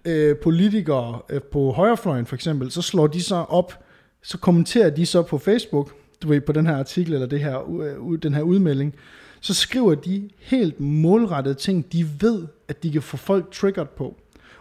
[0.08, 3.84] øh, politikere øh, på højrefløjen for eksempel, så slår de så op,
[4.24, 5.92] så kommenterer de så på Facebook,
[6.24, 8.96] du ved, på den her artikel, eller det her, øh, den her udmelding,
[9.42, 14.16] så skriver de helt målrettede ting, de ved, at de kan få folk triggered på.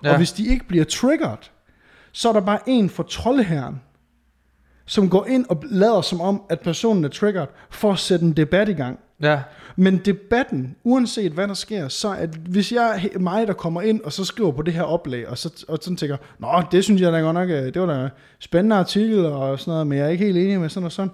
[0.04, 0.10] Ja.
[0.10, 1.50] Og hvis de ikke bliver triggered,
[2.12, 3.80] så er der bare en for troldeherren,
[4.86, 8.32] som går ind og lader som om, at personen er triggered, for at sætte en
[8.32, 8.98] debat i gang.
[9.22, 9.40] Ja.
[9.76, 14.12] Men debatten, uanset hvad der sker, så at hvis jeg mig, der kommer ind og
[14.12, 17.12] så skriver på det her oplag, og, så, og sådan tænker, nå, det synes jeg
[17.12, 20.06] da godt nok, øh, det var da en spændende artikel og sådan noget, men jeg
[20.06, 21.10] er ikke helt enig med sådan og sådan,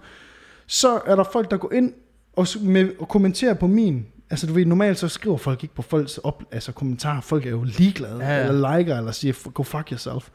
[0.67, 1.93] så er der folk, der går ind
[2.37, 4.07] og, med, og kommenterer på min.
[4.31, 7.21] Altså du ved, normalt så skriver folk ikke på folks op, altså kommentarer.
[7.21, 8.41] Folk er jo ligeglade, ja.
[8.41, 8.49] ja.
[8.49, 10.29] eller liker, eller siger, go fuck yourself.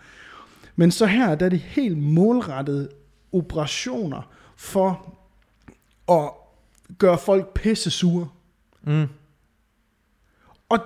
[0.76, 2.90] Men så her, der er det helt målrettede
[3.34, 5.18] operationer for
[6.12, 6.30] at
[6.98, 8.28] gøre folk pisse sure.
[8.84, 9.06] Mm.
[10.70, 10.80] Og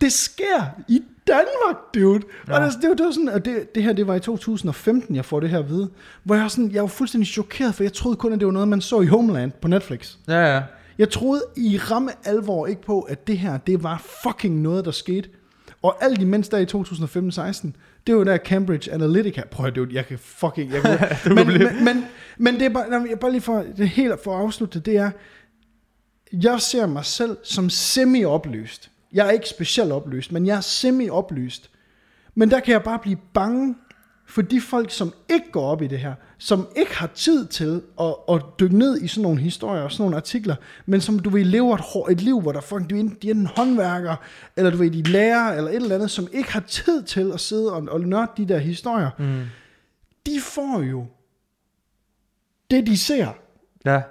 [0.00, 2.22] det sker i Danmark, dude.
[2.48, 2.54] Ja.
[2.54, 5.16] Og det, det, var- det, var sådan, og det, det her, det var i 2015,
[5.16, 5.90] jeg får det her at vide.
[6.24, 8.52] Hvor jeg var, sådan, jeg var fuldstændig chokeret, for jeg troede kun, at det var
[8.52, 10.14] noget, man så i Homeland på Netflix.
[10.28, 10.62] Ja, ja.
[10.98, 14.90] Jeg troede i ramme alvor ikke på, at det her, det var fucking noget, der
[14.90, 15.28] skete.
[15.82, 17.68] Og alt imens der i 2015-16,
[18.06, 19.42] det var der Cambridge Analytica.
[19.50, 20.72] Prøv at dude, jeg kan fucking...
[20.72, 20.98] Jeg kan,
[21.34, 22.04] men, men, men,
[22.38, 24.96] men, det er bare, nej, jeg bare lige for, det helt for at afslutte, det
[24.96, 25.10] er,
[26.32, 28.90] jeg ser mig selv som semi-oplyst.
[29.12, 31.70] Jeg er ikke specielt oplyst, men jeg er semi-oplyst.
[32.34, 33.76] Men der kan jeg bare blive bange
[34.26, 37.82] for de folk, som ikke går op i det her, som ikke har tid til
[38.00, 41.30] at, at dykke ned i sådan nogle historier og sådan nogle artikler, men som du
[41.30, 41.76] ved, lever
[42.08, 44.16] et, et liv, hvor der fucking, du ved, de er en håndværker,
[44.56, 47.30] eller du ved, de er lærer, eller et eller andet, som ikke har tid til
[47.34, 49.42] at sidde og, og nørde de der historier, Mm.
[50.26, 51.06] de får jo
[52.70, 53.28] det, de ser,
[53.84, 54.02] Ja.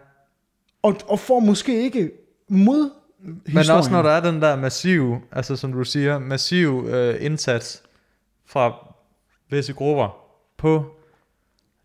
[0.81, 2.11] Og, og får måske ikke
[2.49, 2.89] mod
[3.45, 7.83] Men også når der er den der massive, altså som du siger, massiv øh, indsats
[8.45, 8.93] fra
[9.49, 10.17] visse grupper
[10.57, 10.95] på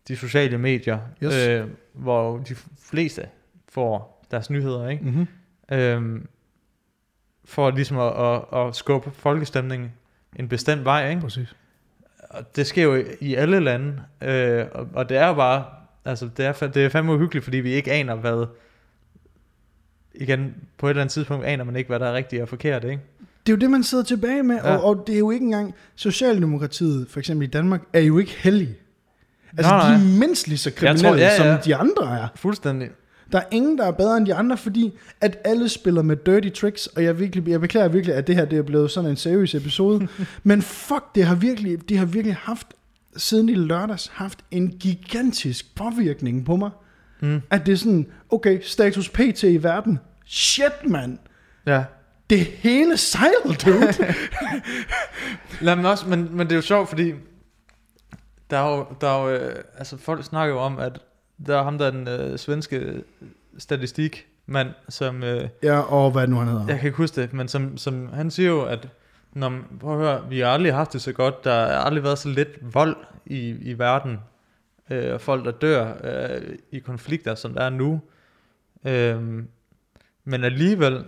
[0.07, 1.47] de sociale medier, Yes.
[1.47, 3.27] øh, hvor de fleste
[3.69, 5.03] får deres nyheder, ikke?
[5.03, 5.27] Mm-hmm.
[5.77, 6.27] Øhm,
[7.45, 9.91] for ligesom at, at, at skubbe folkestemningen
[10.35, 11.21] en bestemt vej, ikke?
[11.21, 11.55] Præcis.
[12.29, 15.65] Og det sker jo i- alle lande, øh, og, og det er jo bare,
[16.05, 18.45] altså det er, det er fandme uhyggeligt, fordi vi ikke aner, hvad,
[20.15, 22.83] igen, på et eller andet tidspunkt aner man ikke, hvad der er rigtigt og forkert,
[22.83, 22.99] ikke?
[23.45, 24.75] Det er jo det, man sidder tilbage med, ja.
[24.75, 28.31] Og, og det er jo ikke engang, Socialdemokratiet for eksempel i Danmark, er jo ikke
[28.37, 28.75] heldige.
[29.57, 31.55] Altså, Nej, de er mindst lige så kriminelle, tror- ja, ja.
[31.55, 32.27] som de andre er.
[32.35, 32.89] Fuldstændig.
[33.31, 36.49] Der er ingen, der er bedre end de andre, fordi at alle spiller med dirty
[36.49, 39.15] tricks, og jeg, virkelig, jeg beklager virkelig, at det her det er blevet sådan en
[39.15, 40.07] seriøs episode.
[40.43, 42.67] Men fuck, det har virkelig, det har virkelig haft,
[43.17, 46.69] siden i lørdags, haft en gigantisk påvirkning på mig.
[47.23, 47.41] Mm.
[47.49, 49.99] At det er sådan, okay, status PT i verden.
[50.25, 51.17] Shit, mand.
[51.65, 51.83] Ja.
[52.29, 53.93] Det hele sejler, dude.
[55.65, 57.13] Lad mig også, men, men det er jo sjovt, fordi
[58.49, 60.99] der er jo, der er jo øh, altså folk snakker jo om, at
[61.47, 63.03] der er ham, der er den øh, svenske
[63.57, 66.65] statistikmand, som, øh, ja, og hvad nu han hedder.
[66.67, 68.87] jeg kan ikke huske det, men som, som han siger jo, at
[69.33, 72.17] når, prøv at høre, vi har aldrig haft det så godt, der har aldrig været
[72.19, 74.19] så lidt vold i, i verden,
[74.89, 76.41] øh, og folk der dør øh,
[76.71, 78.01] i konflikter, som der er nu.
[78.85, 79.43] Øh,
[80.25, 81.05] men alligevel,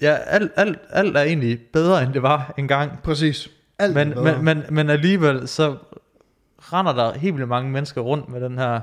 [0.00, 3.02] ja, alt, alt, alt er egentlig bedre, end det var engang.
[3.02, 3.50] Præcis.
[3.78, 5.76] Alt Men, men, men, men alligevel så
[6.58, 8.80] render der helt vildt mange mennesker rundt med den her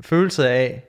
[0.00, 0.84] følelse af,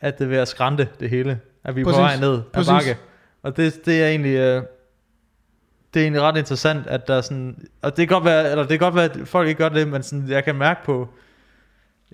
[0.00, 1.40] at det er ved at skrænte det hele.
[1.64, 1.96] At vi er Præcis.
[1.96, 2.70] på vej ned Præcis.
[2.70, 2.96] bakke.
[3.42, 4.36] Og det, det er egentlig...
[4.36, 4.62] Øh,
[5.94, 7.68] det er egentlig ret interessant, at der er sådan...
[7.82, 9.88] Og det kan godt være, eller det kan godt være, at folk ikke gør det,
[9.88, 11.08] men sådan, jeg kan mærke på...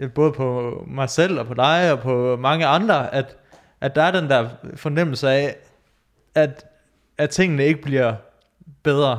[0.01, 3.37] ja, Både på mig selv og på dig og på mange andre, at,
[3.81, 5.57] at der er den der fornemmelse af,
[6.35, 6.65] at,
[7.19, 8.15] at tingene ikke bliver
[8.83, 9.19] bedre.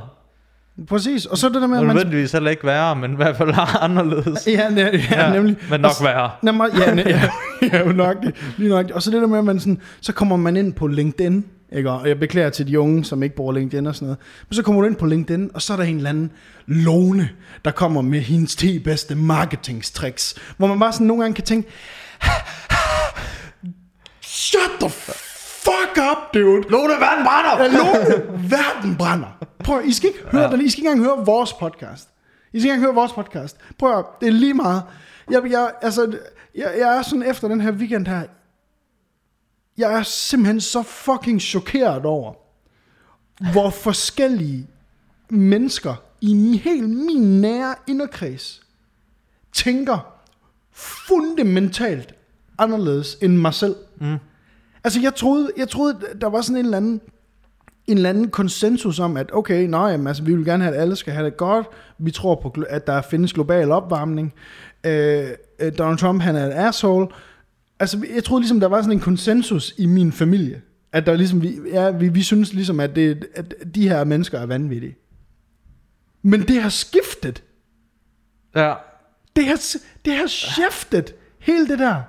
[0.87, 1.95] Præcis, og så det der med, Og at man...
[1.95, 4.47] nødvendigvis heller ikke værre, men i hvert fald anderledes.
[4.47, 5.57] Ja, ja, ja, ja, nemlig.
[5.69, 6.31] Men nok Og værre.
[6.41, 7.21] Men- ja, ja,
[7.73, 8.17] ja, jo nok,
[8.57, 8.85] lige nok.
[8.93, 11.91] Og så det der med, at man sådan, så kommer man ind på LinkedIn, ikke?
[11.91, 14.63] og jeg beklager til de unge, som ikke bruger LinkedIn og sådan noget, men så
[14.63, 16.31] kommer du ind på LinkedIn, og så er der en eller anden
[16.65, 17.29] Lone,
[17.65, 21.69] der kommer med hendes 10 bedste marketingstricks, hvor man bare sådan nogle gange kan tænke,
[24.21, 26.69] shut the fuck up, dude.
[26.69, 27.63] Lone, verden brænder!
[27.63, 29.37] Ja, Lone, verden brænder.
[29.63, 30.51] Prøv, I skal ikke høre ja.
[30.51, 32.09] den, I skal ikke engang høre vores podcast.
[32.53, 33.57] I skal ikke engang høre vores podcast.
[33.79, 34.83] Prøv det er lige meget.
[35.31, 36.17] Jeg, jeg, altså,
[36.55, 38.23] jeg, jeg er sådan efter den her weekend her,
[39.77, 42.33] jeg er simpelthen så fucking chokeret over,
[43.51, 44.67] hvor forskellige
[45.29, 48.61] mennesker i helt min nære inderkreds
[49.53, 50.13] tænker
[50.71, 52.13] fundamentalt
[52.57, 53.75] anderledes end mig selv.
[54.01, 54.17] Mm.
[54.83, 57.01] Altså, jeg troede, jeg troede, der var sådan en eller anden,
[57.87, 60.81] en eller anden konsensus om, at okay, nej, jamen, altså, vi vil gerne have, at
[60.81, 61.67] alle skal have det godt.
[61.97, 64.33] Vi tror på, at der findes global opvarmning.
[64.83, 67.07] Øh, øh, Donald Trump, han er en asshole.
[67.79, 70.61] Altså, jeg troede ligesom, der var sådan en konsensus i min familie.
[70.91, 74.39] At der ligesom, vi, ja, vi, vi synes ligesom, at, det, at de her mennesker
[74.39, 74.95] er vanvittige.
[76.21, 77.43] Men det har skiftet.
[78.55, 78.73] Ja.
[79.35, 79.59] Det har,
[80.05, 81.15] det har skiftet.
[81.39, 82.01] Hele det der.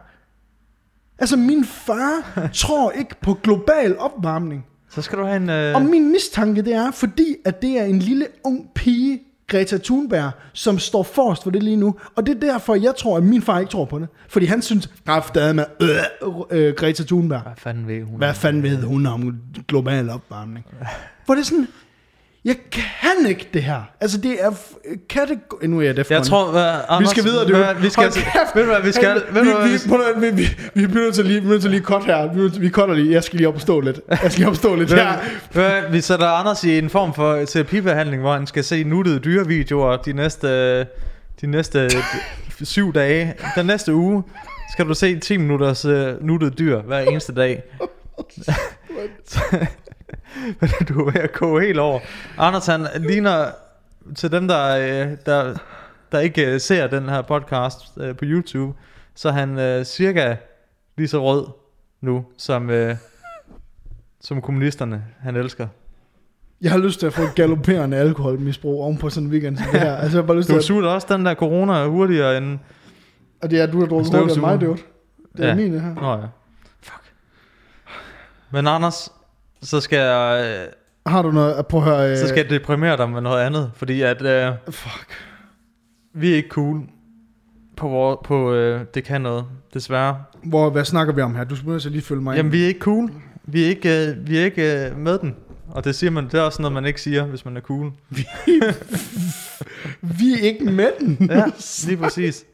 [1.18, 4.66] Altså, min far tror ikke på global opvarmning.
[4.90, 5.50] Så skal du have en...
[5.50, 5.74] Øh...
[5.74, 10.30] Og min mistanke, det er, fordi at det er en lille ung pige, Greta Thunberg,
[10.52, 11.94] som står forrest for det lige nu.
[12.16, 14.08] Og det er derfor, jeg tror, at min far ikke tror på det.
[14.28, 15.88] Fordi han synes, at med øh,
[16.50, 17.40] øh, Greta Thunberg.
[17.40, 18.18] Hvad fanden ved hun?
[18.18, 20.66] Hvad fanden ved hun om global opvarmning?
[21.26, 21.68] Hvor det er sådan,
[22.48, 23.82] jeg kan ikke det her.
[24.00, 24.50] Altså det er,
[25.26, 26.14] det gå, nu er jeg defcon.
[26.14, 28.04] Jeg tror, hvad, vi Anders, skal videre, hvad, Vi skal,
[28.54, 30.86] ved du hvad, vi skal, ved du hvad, vi, vi, vi, prøv vi, vi, vi,
[30.86, 32.32] bliver nødt til lige, vi nødt til lige cut her.
[32.32, 33.12] Vi, vi cutter lige.
[33.12, 34.00] Jeg skal lige op og stå lidt.
[34.08, 35.12] Jeg skal lige op og stå lidt her.
[35.52, 39.96] Hvad, vi sætter Anders i en form for terapibehandling, hvor han skal se nuttede dyrevideoer
[39.96, 40.80] de næste,
[41.40, 41.90] de næste
[42.62, 43.34] syv dage.
[43.56, 44.22] Den næste uge
[44.72, 47.62] skal du se 10 minutters uh, nuttede dyr hver eneste dag.
[50.88, 52.00] Du er ved at koge helt over.
[52.38, 53.50] Anders han ligner
[54.16, 55.54] til dem, der, øh, der,
[56.12, 58.78] der ikke øh, ser den her podcast øh, på YouTube,
[59.14, 60.36] så er han øh, cirka
[60.96, 61.46] lige så rød
[62.00, 62.96] nu, som, øh,
[64.20, 65.66] som kommunisterne, han elsker.
[66.60, 69.66] Jeg har lyst til at få et galopperende alkoholmisbrug oven på sådan en weekend som
[69.72, 69.96] det her.
[69.96, 72.58] Altså, jeg har bare lyst til Du at, suger også den der corona hurtigere end...
[73.42, 74.78] og det er, at du har drukket hurtigere end mig, dude.
[75.36, 75.54] Det er Ja.
[75.54, 75.94] min, det her.
[75.94, 76.26] Nå ja.
[76.82, 77.02] Fuck.
[78.50, 79.12] Men Anders,
[79.62, 80.72] så skal jeg, øh,
[81.12, 82.10] Har du noget at prøve at høre?
[82.10, 85.12] Øh, så skal jeg deprimere dig med noget andet, fordi at øh, Fuck.
[86.14, 86.80] vi er ikke cool
[87.76, 89.44] på, vor, på øh, det kan noget,
[89.74, 90.22] desværre.
[90.44, 91.44] Hvor, hvad snakker vi om her?
[91.44, 92.58] Du skal at lige følge mig Jamen ind.
[92.58, 93.10] vi er ikke cool.
[93.44, 95.36] Vi er ikke, øh, vi er ikke øh, med den.
[95.70, 97.92] Og det siger man, det er også noget, man ikke siger, hvis man er cool.
[100.00, 101.16] Vi er ikke med den.
[101.30, 101.44] Ja,
[101.86, 102.44] lige præcis.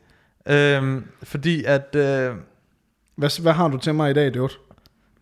[0.48, 2.30] Øhm, fordi at, øh,
[3.16, 4.52] Hvad, hvad har du til mig i dag, dude?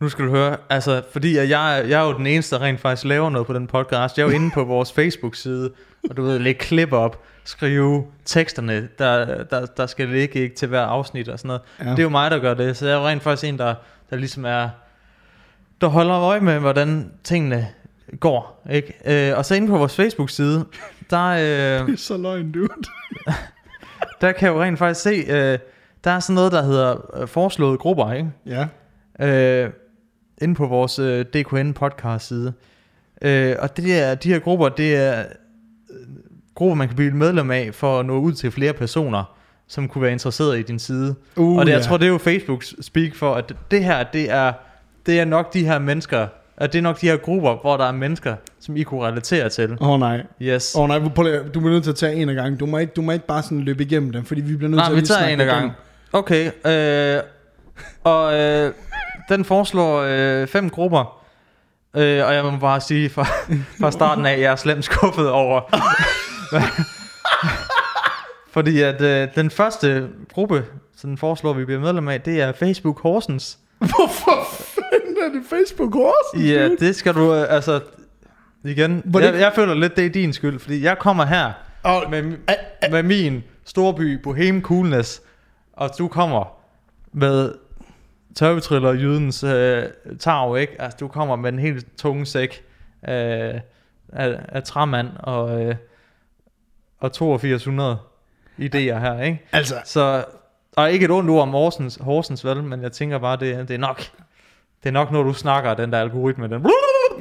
[0.03, 2.63] Nu skal du høre, altså, fordi at jeg, er- jeg er jo den eneste, der
[2.63, 4.19] rent faktisk laver noget på den podcast.
[4.19, 5.71] Jeg er jo inde på vores Facebook-side,
[6.11, 10.69] og du ved, lægge klip op, skrive teksterne, der, der, der skal ligge ikke til
[10.69, 11.63] hver afsnit og sådan noget.
[11.81, 11.91] Ja.
[11.91, 13.75] Det er jo mig, der gør det, så jeg er jo rent faktisk en, der,
[14.11, 14.69] der ligesom er,
[15.81, 17.69] der holder øje med, hvordan tingene
[18.21, 19.29] går, ikke?
[19.31, 20.65] Øh, og så inde på vores Facebook-side,
[21.11, 21.39] der, øh,
[21.87, 22.69] Det er så løgn, dude.
[24.21, 25.59] der kan jeg jo rent faktisk se, øh,
[26.05, 28.31] der er sådan noget, der hedder øh, foreslåede grupper, ikke?
[28.47, 28.67] Ja.
[29.27, 29.71] Øh,
[30.43, 32.53] inde på vores øh, DKN podcast side.
[33.23, 35.97] Øh, og det er, de her grupper, det er øh,
[36.55, 39.25] grupper, man kan blive medlem af for at nå ud til flere personer,
[39.69, 41.15] som kunne være interesseret i din side.
[41.37, 44.31] Uh, og det, jeg tror, det er jo Facebook speak for, at det her, det
[44.31, 44.53] er,
[45.07, 46.27] det er nok de her mennesker,
[46.57, 49.49] at det er nok de her grupper, hvor der er mennesker, som I kunne relatere
[49.49, 49.77] til.
[49.81, 50.23] Åh oh, nej.
[50.43, 50.75] Yes.
[50.75, 52.59] Åh oh, nej, du bliver nødt til at tage en af gangen.
[52.59, 54.79] Du må ikke, du må ikke bare sådan løbe igennem dem, fordi vi bliver nødt
[54.79, 55.71] Nej, til at vi tager en af gangen.
[56.13, 57.23] Okay, øh,
[58.05, 58.73] og øh,
[59.33, 61.23] den foreslår øh, fem grupper.
[61.97, 63.27] Øh, og jeg må bare sige fra,
[63.81, 65.61] fra starten af, jeg er slemt skuffet over.
[68.55, 70.65] fordi at øh, den første gruppe,
[70.97, 73.59] som den foreslår, vi bliver medlem af, det er Facebook Horsens.
[73.79, 76.45] Hvorfor fanden er det Facebook Horsens?
[76.49, 77.81] Ja, det skal du, øh, altså,
[78.65, 82.05] igen, det jeg, jeg føler lidt, det er din skyld, fordi jeg kommer her Og,
[82.11, 82.23] med,
[82.91, 85.23] med min storby Bohem Coolness,
[85.73, 86.45] og du kommer
[87.13, 87.53] med
[88.37, 89.83] tørvetriller jydens øh,
[90.21, 90.83] tag, ikke?
[90.83, 92.63] Altså, du kommer med en helt tung sæk
[93.03, 93.61] af,
[94.13, 95.75] af, af træmand og, øh,
[97.01, 97.97] og 8200
[98.59, 99.43] idéer her, ikke?
[99.53, 100.25] altså, Så,
[100.77, 103.75] og ikke et ondt ord om Horsens, Horsens vel, men jeg tænker bare, det, det
[103.75, 103.99] er nok,
[104.83, 106.67] det er nok, når du snakker, den der algoritme, den,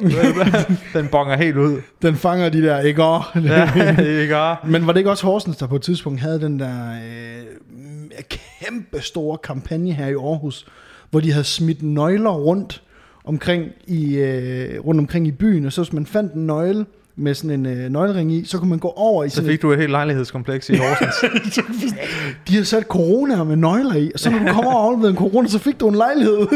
[0.93, 1.81] den bonger helt ud.
[2.01, 3.03] den fanger de der, ikke?
[3.03, 4.55] Ja, ikke?
[4.63, 9.01] Men var det ikke også Horsens, der på et tidspunkt havde den der øh, kæmpe
[9.01, 10.67] store kampagne her i Aarhus,
[11.11, 12.83] hvor de havde smidt nøgler rundt
[13.23, 17.33] omkring i, øh, rundt omkring i byen, og så hvis man fandt en nøgle med
[17.33, 19.71] sådan en øh, nøglering i, så kunne man gå over i Så sådan fik du
[19.71, 21.23] et helt lejlighedskompleks i Horsens.
[21.23, 21.65] et,
[22.47, 25.17] De havde sat corona med nøgler i, og så når du kommer over afleverede en
[25.17, 26.37] corona, så fik du en lejlighed.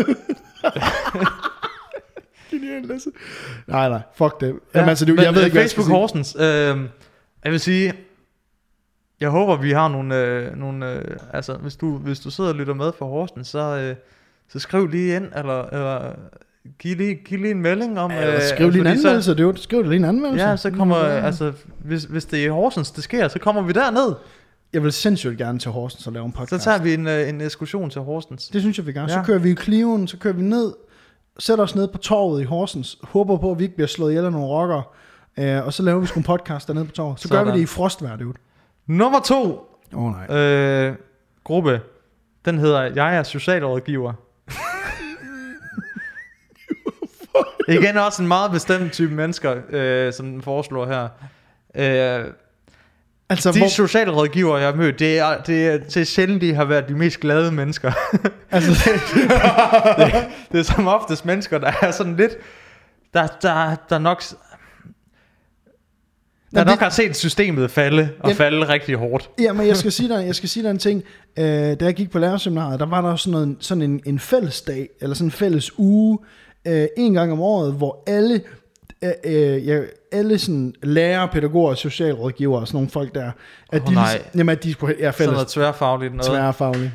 [2.51, 3.09] Genialt, Lasse.
[3.67, 4.53] Nej, nej, fuck det.
[4.75, 5.95] Jamen, altså, det, men, jeg ved ikke, hvad jeg Facebook sige.
[5.95, 6.35] Horsens.
[6.39, 6.77] Øh,
[7.43, 7.93] jeg vil sige,
[9.21, 12.55] jeg håber, vi har nogle, øh, nogle øh, altså hvis du, hvis du sidder og
[12.55, 13.95] lytter med fra Horsens, så, øh,
[14.49, 16.11] så skriv lige ind, eller, eller
[16.79, 18.11] giv, lige, giv lige en melding om...
[18.11, 20.45] Eller skriv lige en fordi så- anmeldelse, det er jo, skriv lige en anmeldelse.
[20.47, 21.05] Ja, så kommer, Ja.
[21.25, 24.15] altså, hvis, hvis det er i Horsens, det sker, så kommer vi derned.
[24.73, 26.63] Jeg vil sindssygt gerne til Horsens og lave en Så podcast.
[26.63, 28.47] tager vi en, øh, en ekskursion til Horsens.
[28.47, 29.07] Det synes jeg, vi gør.
[29.07, 29.23] Så Ja.
[29.23, 30.73] kører vi i Kliven, så kører vi ned
[31.39, 34.25] sætter os ned på torvet i Horsens, håber på, at vi ikke bliver slået ihjel
[34.25, 34.83] af nogle rockere,
[35.39, 37.19] øh, og så laver vi sgu en podcast dernede på torvet.
[37.19, 37.53] Så gør Sådan.
[37.53, 38.33] vi det i frostvejr, dude.
[38.87, 40.37] Nummer to Åh oh, nej.
[40.37, 40.95] øh,
[41.43, 41.81] gruppe,
[42.45, 44.13] den hedder Jeg er socialrådgiver.
[47.67, 51.07] Igen også en meget bestemt type mennesker, øh, som den foreslår her.
[51.75, 52.25] Øh,
[53.29, 56.53] Altså, de hvor, socialrådgiver, jeg har mødt, det er, det, er, det er sjældent, de
[56.53, 57.91] har været de mest glade mennesker.
[58.51, 58.89] altså,
[59.97, 62.31] det, det er som oftest mennesker, der er sådan lidt...
[63.13, 64.23] Der, der, der nok...
[64.29, 64.35] Der
[66.59, 69.29] Jamen, nok det- har set systemet falde, og Jamen- falde rigtig hårdt.
[69.39, 71.03] Ja, men jeg skal sige dig, jeg skal sige dig en ting.
[71.39, 74.89] Øh, da jeg gik på lærerseminaret, der var der sådan, noget, sådan en, en fællesdag,
[75.01, 76.19] eller sådan en fælles uge,
[76.67, 78.41] øh, en gang om året, hvor alle,
[79.03, 79.79] øh, øh, ja,
[80.11, 83.31] alle sådan lærere, pædagoger og socialrådgivere og sådan nogle folk der,
[83.71, 84.13] at Åh, de, nej.
[84.13, 86.25] ligesom- jamen, at de skulle ja, Sådan fælles noget tværfagligt noget.
[86.31, 86.91] tværfaglige.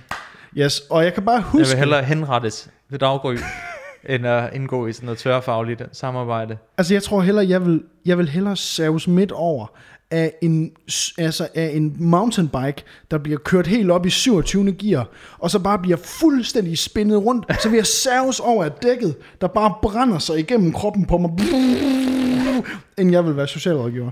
[0.56, 3.36] Yes, og jeg kan bare Jeg huske, vil hellere henrettes ved daggry,
[4.08, 6.56] end at indgå i sådan noget tværfagligt samarbejde.
[6.78, 9.66] altså jeg tror hellere, jeg vil, jeg vil hellere saves midt over
[10.10, 10.72] af en,
[11.18, 14.72] altså af en mountainbike, der bliver kørt helt op i 27.
[14.72, 19.16] gear, og så bare bliver fuldstændig spindet rundt, så vil jeg saves over af dækket,
[19.40, 21.30] der bare brænder sig igennem kroppen på mig,
[22.98, 24.10] end jeg vil være socialrådgiver.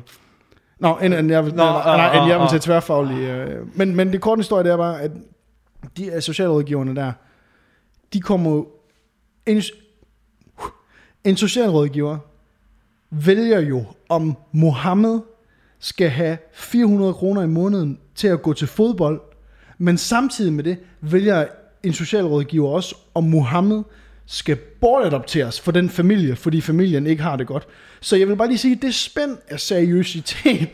[0.78, 3.18] Nå, end, end jeg vil, Nå, nej, nej, øh, end jeg vil øh, til tværfaglig.
[3.18, 5.10] Øh, men, men det korte historie, det er bare, at
[5.96, 7.12] de er socialrådgiverne der,
[8.12, 8.64] de kommer
[9.46, 9.62] en,
[11.24, 12.18] en socialrådgiver
[13.10, 15.20] vælger jo, om Mohammed
[15.80, 19.20] skal have 400 kroner i måneden til at gå til fodbold,
[19.78, 21.46] men samtidig med det vælger
[21.82, 23.82] en socialrådgiver også, om Mohammed
[24.26, 27.66] skal bortadopteres for den familie, fordi familien ikke har det godt.
[28.00, 30.68] Så jeg vil bare lige sige, at det spænd af seriøsitet,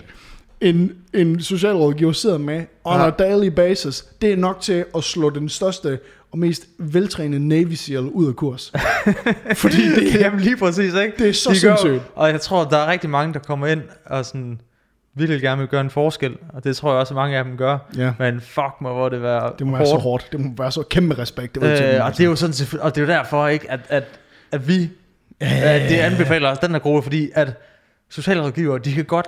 [0.61, 3.07] en, en socialrådgiver sidder med on Ja.
[3.07, 5.99] a daily basis, det er nok til at slå den største
[6.33, 8.73] og mest veltrænede Navy SEAL ud af kurs.
[9.57, 11.13] fordi det, Jamen lige præcis, ikke?
[11.19, 12.03] Det er så De gør- sindssygt.
[12.15, 14.61] Og jeg tror, der er rigtig mange, der kommer ind og sådan
[15.17, 16.37] virkelig gerne vil gøre en forskel.
[16.49, 17.79] Og det tror jeg også, at mange af dem gør.
[17.97, 20.29] ja, Men fuck mig, hvor det være det må være så hårdt.
[20.33, 21.55] Det må være så kæmpe respekt.
[21.55, 23.81] Det jeg Øh, og det er jo sådan, og det er jo derfor, ikke, at,
[23.89, 24.05] at,
[24.53, 24.91] at vi
[25.41, 27.53] at det anbefaler os den her gruppe, fordi at
[28.11, 29.27] socialrådgiver, de kan godt,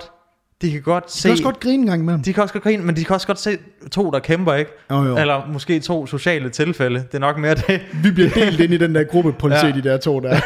[0.61, 2.23] de kan godt Det se, er også godt grine en gang imellem.
[2.23, 3.57] de kan også godt grine, men de kan også godt se
[3.91, 4.71] to, der kæmper, ikke?
[4.91, 5.17] Jo, jo.
[5.17, 6.99] Eller måske to sociale tilfælde.
[6.99, 7.81] Det er nok mere det.
[8.03, 9.65] Vi bliver delt ind i den der gruppe, på Ja.
[9.67, 9.71] ja.
[9.71, 10.39] de der to der.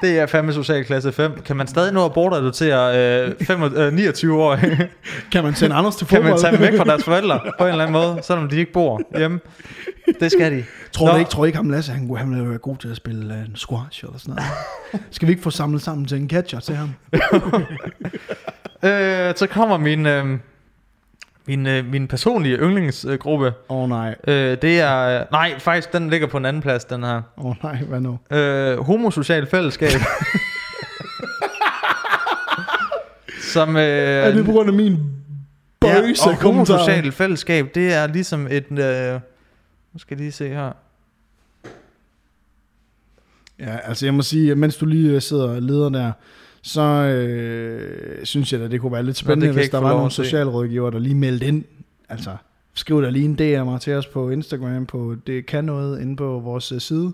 [0.00, 1.42] Det er fandme socialklasse 5.
[1.42, 4.58] Kan man stadig nå at bortadoptere øh, 5, øh, 29 år?
[5.32, 6.32] kan man sende Anders til kan fodbold?
[6.32, 8.72] man tage dem væk fra deres forældre på en eller anden måde, selvom de ikke
[8.72, 9.40] bor hjemme?
[10.20, 10.64] Det skal de.
[10.92, 13.34] Tror du ikke, tror ikke ham Lasse, han, han ville være god til at spille
[13.34, 14.50] uh, en squash eller sådan noget?
[15.10, 16.94] Skal vi ikke få samlet sammen til en catcher til ham?
[18.82, 20.38] Øh, så kommer min, øh,
[21.50, 23.46] min, øh, min personlige yndlingsgruppe.
[23.68, 25.24] Åh oh, nej, Øh, det er...
[25.32, 27.22] Nej, faktisk, den ligger på en anden plads, den her.
[27.36, 28.18] åh oh, nej, hvad nu?
[28.30, 29.90] Øh, homosocial fællesskab.
[33.52, 33.76] Som...
[33.76, 34.98] Øh, Er det på grund af min
[35.80, 38.66] bøse ja, og homosocial fællesskab, det er ligesom et...
[38.78, 39.20] Øh,
[39.92, 40.72] nu skal jeg lige se her.
[43.58, 46.12] Ja, altså jeg må sige, mens du lige sidder og leder der,
[46.62, 50.10] så øh, synes jeg at det kunne være lidt spændende, jeg hvis der var nogle
[50.10, 51.64] socialrådgiver, der lige meldte ind.
[52.08, 52.36] Altså,
[52.74, 56.38] skriv der lige en DM til os på Instagram, på det kan noget, inde på
[56.38, 57.12] vores øh, side.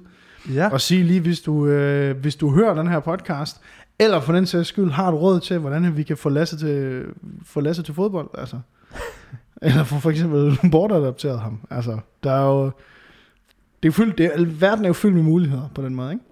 [0.54, 0.68] Ja.
[0.68, 3.61] Og sig lige, hvis du, øh, hvis du hører den her podcast,
[3.98, 7.04] eller for den sags skyld, har du råd til, hvordan vi kan få Lasse til,
[7.44, 8.56] få Lasse til fodbold, altså.
[9.62, 11.61] eller for for eksempel bortadopteret ham.
[11.70, 12.70] Altså, der er jo...
[13.82, 16.24] Det er fyldt, det er, verden er jo fyldt med muligheder på den måde, ikke?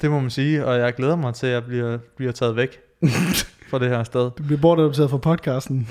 [0.00, 2.80] Det må man sige, og jeg glæder mig til, at jeg bliver, bliver taget væk
[3.70, 4.30] fra det her sted.
[4.38, 5.88] Du bliver bortadopteret fra podcasten.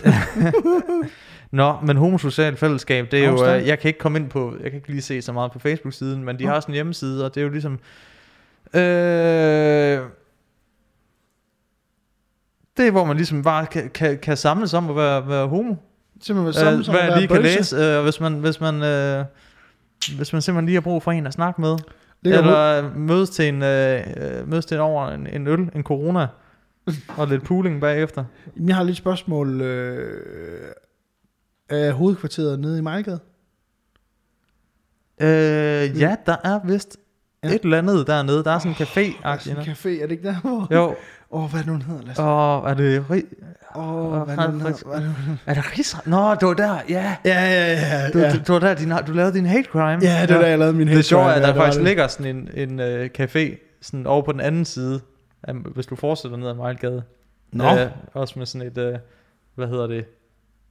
[1.52, 3.62] Nå, men homosocial fællesskab, det er jo, Afstand.
[3.62, 5.60] øh, jeg kan ikke komme ind på, jeg kan ikke lige se så meget på
[5.60, 7.74] Facebook-siden, men de har sådan en hjemmeside, og det er jo ligesom,
[8.74, 8.80] øh,
[12.78, 15.76] det er, hvor man ligesom bare kan, kan, kan samles om at være, være homo.
[16.22, 17.58] Simpelthen Øh, sammen, som hvad jeg lige kan bøsse.
[17.58, 19.26] læse, øh, hvis man, hvis man, øh,
[20.17, 21.78] hvis man simpelthen lige har brug for en at snakke med.
[22.23, 25.84] Kan Eller mødes til en, øh, øh, mødes til en over en, en øl, en
[25.84, 26.27] corona,
[27.17, 28.23] og lidt pooling bagefter.
[28.67, 29.62] Jeg har lidt spørgsmål.
[29.62, 30.71] Øh,
[31.70, 33.20] er hovedkvarteret nede i Majlgade?
[35.22, 36.97] Øh, ja, der er vist
[37.43, 37.49] Ja.
[37.55, 38.43] et eller andet dernede.
[38.43, 40.36] Der er sådan en café Altså, en café, er det ikke der?
[40.41, 40.68] Hvor?
[40.74, 40.95] Jo,
[41.32, 42.21] Åh, oh, hvad er det den hedder, Lasse?
[42.23, 43.05] og er det...
[43.75, 44.97] Åh, Åh, hvad er det faktisk- hedder?
[44.97, 45.38] Er det?
[45.45, 46.07] Er det Rigsret?
[46.07, 47.15] Nå, det var der, ja.
[47.25, 48.09] Ja, ja, ja.
[48.09, 48.32] Du, ja.
[48.34, 49.99] du, du, var der, din, du lavede din hate crime.
[50.01, 51.59] Ja, det var da jeg lavede min Det er sjovt, crime, at ja, der det
[51.59, 51.86] var faktisk det.
[51.88, 55.01] ligger sådan en, en uh, café sådan over på den anden side,
[55.49, 57.03] um, hvis du fortsætter ned ad Mejlgade.
[57.51, 58.99] Nå, Øh, også med sådan et, uh,
[59.55, 59.97] hvad hedder det?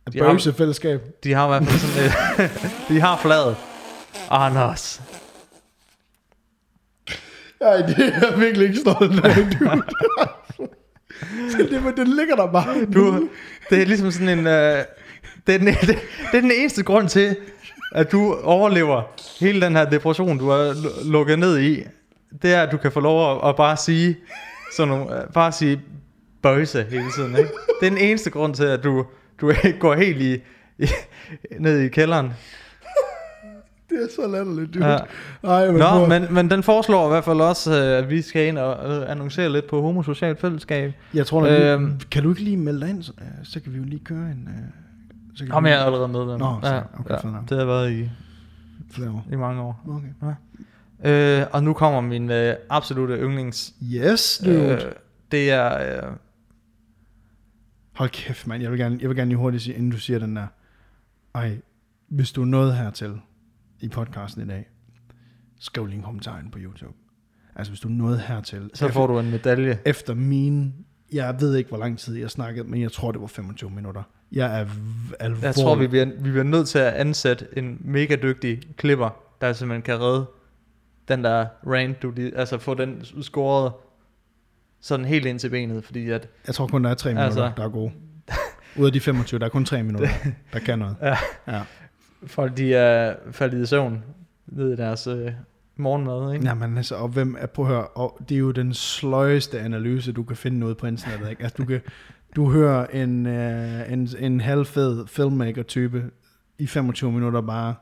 [0.06, 1.02] et de har- bøsefællesskab.
[1.24, 2.50] De har i hvert fald sådan et,
[2.88, 3.56] de har fladet.
[4.30, 5.02] Anders.
[7.60, 9.36] Ej, det er virkelig ikke stolt af,
[11.58, 11.68] du.
[11.74, 12.84] det, men den ligger der bare.
[12.84, 13.28] Du,
[13.70, 14.46] det er ligesom sådan en...
[14.46, 14.84] Øh,
[15.46, 15.88] det, er den, det,
[16.32, 17.36] det er den eneste grund til,
[17.92, 19.02] at du overlever
[19.40, 20.74] hele den her depression, du har
[21.10, 21.82] lukket ned i.
[22.42, 24.16] Det er, at du kan få lov at, at bare sige
[24.76, 25.80] sådan nogle, øh, bare sige
[26.42, 27.36] bøjse hele tiden.
[27.36, 27.50] Ikke?
[27.80, 29.06] Det er den eneste grund til, at du,
[29.40, 30.34] du går helt i,
[30.78, 30.88] i,
[31.58, 32.32] ned i kælderen.
[33.96, 34.78] Det er så latterligt, du.
[34.78, 34.96] Ja.
[35.44, 38.22] Ej, men, Nå, prøv- men, men den foreslår i hvert fald også, øh, at vi
[38.22, 40.92] skal ind og øh, annoncere lidt på homosocialt fællesskab.
[41.14, 42.00] Jeg tror, Øhm.
[42.10, 44.18] kan du ikke lige melde dig ind, så, øh, så kan vi jo lige køre
[44.30, 44.48] en...
[44.48, 44.64] Øh,
[45.34, 46.38] så kan Jamen, vi jeg er allerede med den.
[46.38, 48.10] Nå, så- ja, okay, ja, det har været i,
[48.90, 49.26] flere år.
[49.32, 49.80] i mange år.
[49.88, 50.34] Okay.
[51.40, 53.74] Øh, og nu kommer min øh, absolute yndlings.
[53.94, 54.56] Yes, dude.
[54.72, 54.80] Øh,
[55.32, 55.96] det er...
[56.06, 56.12] Øh,
[57.94, 58.62] Hold kæft, mand.
[58.62, 60.46] Jeg vil gerne, jeg vil gerne lige hurtigt sige, inden du siger den der.
[61.34, 61.56] Ej,
[62.08, 63.20] hvis du er nået hertil
[63.80, 64.68] i podcasten i dag,
[65.60, 66.94] skriv lige en kommentar på YouTube.
[67.56, 68.70] Altså, hvis du nået hertil.
[68.74, 69.78] så får du en medalje.
[69.84, 70.74] Efter min...
[71.12, 74.02] Jeg ved ikke, hvor lang tid jeg snakkede, men jeg tror, det var 25 minutter.
[74.32, 74.66] Jeg er
[75.20, 75.42] alvorlig.
[75.44, 79.10] Jeg tror, vi bliver, vi bliver nødt til at ansætte en mega dygtig klipper,
[79.40, 80.26] der simpelthen kan redde
[81.08, 83.72] den der rant, du lige, altså få den scoret
[84.80, 87.52] sådan helt ind til benet, fordi at, Jeg tror kun, der er 3 minutter, Altså.
[87.56, 87.92] der er gode.
[88.76, 90.08] Ud af de 25, der er kun 3 minutter,
[90.52, 90.96] der kan noget.
[91.02, 91.16] Ja.
[91.46, 91.62] ja.
[92.26, 94.04] Folk de er faldet i søvn
[94.46, 95.30] ned i deres øh,
[95.76, 96.46] morgenmad, ikke?
[96.46, 100.12] Jamen altså, og hvem er, prøv at høre, og det er jo den sløjeste analyse,
[100.12, 101.42] du kan finde noget på internettet, ikke?
[101.42, 101.80] Altså, du kan,
[102.36, 106.04] du hører en, uh, en, en halvfed filmmaker-type
[106.58, 107.74] i 25 minutter bare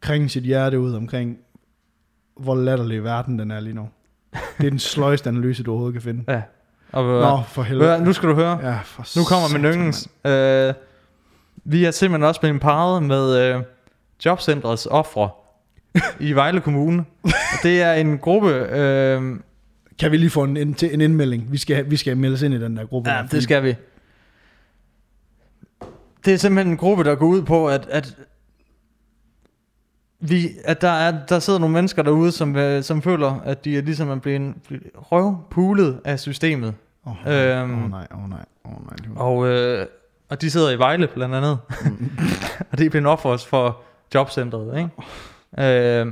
[0.00, 1.38] kringe sit hjerte ud omkring,
[2.36, 3.88] hvor latterlig verden den er lige nu.
[4.58, 6.24] Det er den sløjeste analyse, du overhovedet kan finde.
[6.32, 6.42] Ja.
[6.92, 8.04] Og, øh, Nå, for helvede.
[8.04, 8.58] nu skal du høre.
[8.62, 10.08] Ja, for Nu kommer min yndlings.
[10.24, 10.74] Øh,
[11.70, 13.62] vi er simpelthen også blevet parret med øh,
[14.24, 15.30] Jobcentrets ofre
[16.28, 17.04] i Vejle Kommune.
[17.22, 17.30] Og
[17.62, 18.50] det er en gruppe...
[18.50, 19.22] Øh.
[19.98, 21.52] Kan vi lige få en, en, en indmelding?
[21.52, 23.10] Vi skal, vi skal meldes ind i den der gruppe.
[23.10, 23.74] ja, det skal vi.
[26.24, 28.16] Det er simpelthen en gruppe, der går ud på, at, at
[30.20, 33.78] vi, at der, er, der sidder nogle mennesker derude, som, øh, som føler, at de
[33.78, 34.54] er ligesom er blevet,
[34.94, 36.74] røvpulet af systemet.
[37.06, 37.84] Åh oh, nej, Øhm.
[37.84, 38.96] oh, nej, åh oh, nej, oh, nej.
[39.16, 39.86] Og, øh,
[40.28, 41.58] og de sidder i Vejle blandt andet.
[42.72, 43.80] og det er blevet for os for
[44.14, 46.00] jobcentret, ikke?
[46.00, 46.06] Øh,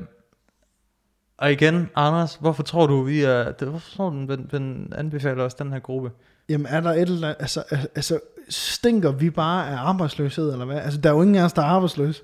[1.38, 5.54] og igen, Anders, hvorfor tror du, vi er, hvorfor tror du, den, den anbefaler os
[5.54, 6.10] den her gruppe?
[6.48, 10.64] Jamen er der et eller andet, altså, al- altså stinker vi bare af arbejdsløshed, eller
[10.64, 10.76] hvad?
[10.76, 12.22] Altså der er jo ingen af os, der er arbejdsløs.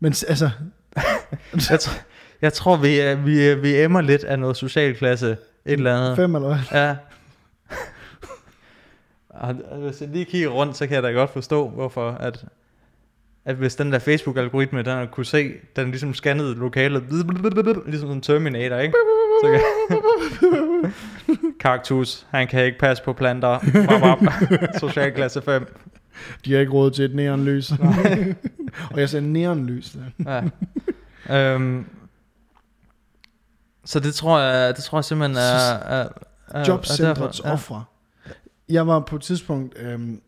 [0.00, 0.50] Men altså,
[1.70, 2.00] Jeg, tr-
[2.42, 5.38] jeg tror, vi, vi, vi emmer lidt af noget socialklasse, et
[5.72, 6.16] eller andet.
[6.16, 6.58] fem eller hvad?
[6.72, 6.96] Ja.
[9.40, 12.44] Og hvis jeg lige kigger rundt, så kan jeg da godt forstå, hvorfor at,
[13.44, 17.04] at hvis den der Facebook-algoritme, den kunne se, den ligesom scannede lokalet,
[17.86, 18.94] ligesom en Terminator, ikke?
[19.42, 20.92] Så kan,
[21.60, 23.58] Kaktus, han kan ikke passe på planter.
[23.88, 24.22] Bap, bap.
[24.80, 25.74] Socialklasse 5.
[26.44, 27.70] De har ikke råd til et neonlys.
[28.92, 29.96] og jeg sagde neonlys.
[30.26, 30.42] Ja.
[31.54, 31.84] Øhm,
[33.84, 35.72] så det tror jeg, det tror jeg simpelthen er...
[35.74, 36.08] er,
[36.48, 37.95] er Jobcentrets derfor- ja.
[38.68, 40.20] Jeg var på et tidspunkt, øhm,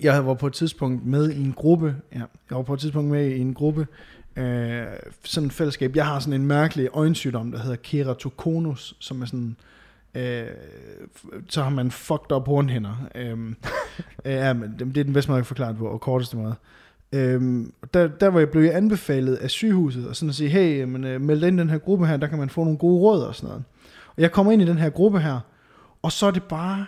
[0.00, 3.10] jeg var på et tidspunkt med i en gruppe, ja, jeg var på et tidspunkt
[3.10, 3.86] med i en gruppe,
[4.36, 4.86] øh,
[5.24, 5.96] sådan et fællesskab.
[5.96, 9.56] Jeg har sådan en mærkelig øjensygdom, der hedder keratokonus, som er sådan,
[10.14, 10.46] øh,
[11.48, 13.08] så har man fucked up hornhænder.
[13.14, 13.54] Øh,
[14.24, 16.54] ja, men det er den bedste måde, jeg kan forklare det på, og korteste måde.
[17.12, 21.04] Øhm, der, der var jeg blevet anbefalet af sygehuset, og sådan at sige, hey, men,
[21.04, 23.00] øh, meld dig ind i den her gruppe her, der kan man få nogle gode
[23.00, 23.64] råd og sådan noget.
[24.16, 25.40] Og jeg kommer ind i den her gruppe her,
[26.02, 26.86] og så er det bare,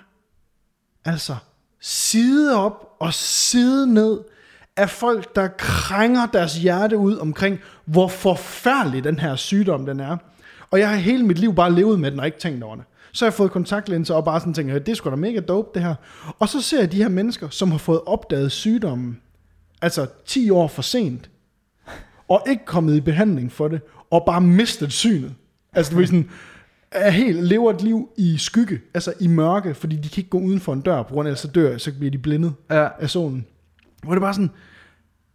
[1.07, 1.37] altså,
[1.81, 4.21] side op og side ned
[4.77, 10.17] af folk, der krænger deres hjerte ud omkring, hvor forfærdelig den her sygdom den er.
[10.71, 12.85] Og jeg har hele mit liv bare levet med den og ikke tænkt over det.
[13.13, 15.69] Så har jeg fået kontaktlinser og bare sådan tænker, det er sgu da mega dope
[15.75, 15.95] det her.
[16.39, 19.21] Og så ser jeg de her mennesker, som har fået opdaget sygdommen,
[19.83, 21.31] altså 10 år for sent,
[22.29, 23.81] og ikke kommet i behandling for det,
[24.11, 25.35] og bare mistet synet.
[25.73, 26.31] Altså det er sådan,
[26.97, 30.39] er helt, lever et liv i skygge, altså i mørke, fordi de kan ikke gå
[30.41, 32.89] uden for en dør, på grund af, så dør, så bliver de blindet Ja.
[33.01, 33.47] af solen.
[34.05, 34.51] Hvor det bare sådan,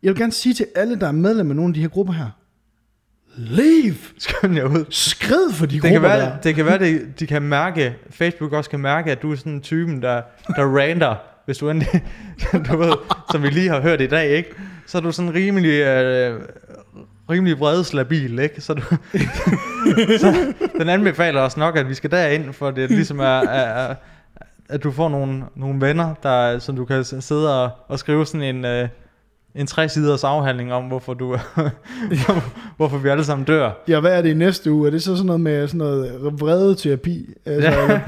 [0.03, 2.13] jeg vil gerne sige til alle, der er medlem af nogle af de her grupper
[2.13, 2.29] her,
[3.37, 4.85] leave, Skynd jer ud.
[4.89, 6.37] skrid for de Det grupper kan være, der.
[6.37, 9.53] det kan være, de, de kan mærke, Facebook også kan mærke, at du er sådan
[9.53, 10.21] en typen, der,
[10.55, 12.03] der ranter, hvis du endelig,
[12.71, 12.93] du ved,
[13.31, 14.49] som vi lige har hørt i dag, ikke?
[14.87, 16.41] Så er du sådan rimelig, øh,
[17.31, 18.61] rimelig vredslabil, ikke?
[18.61, 18.81] Så, du,
[20.23, 23.95] så den anbefaler os nok, at vi skal derind, for det ligesom er, er, er
[24.71, 28.55] at du får nogle, nogle venner, der, som du kan sidde og, og skrive sådan
[28.55, 28.87] en, øh,
[29.55, 31.37] en tre siders afhandling om, hvorfor du
[32.77, 33.71] hvorfor vi alle sammen dør.
[33.87, 34.87] Ja, hvad er det i næste uge?
[34.87, 37.33] Er det så sådan noget med sådan noget vrede terapi?
[37.45, 37.99] Altså,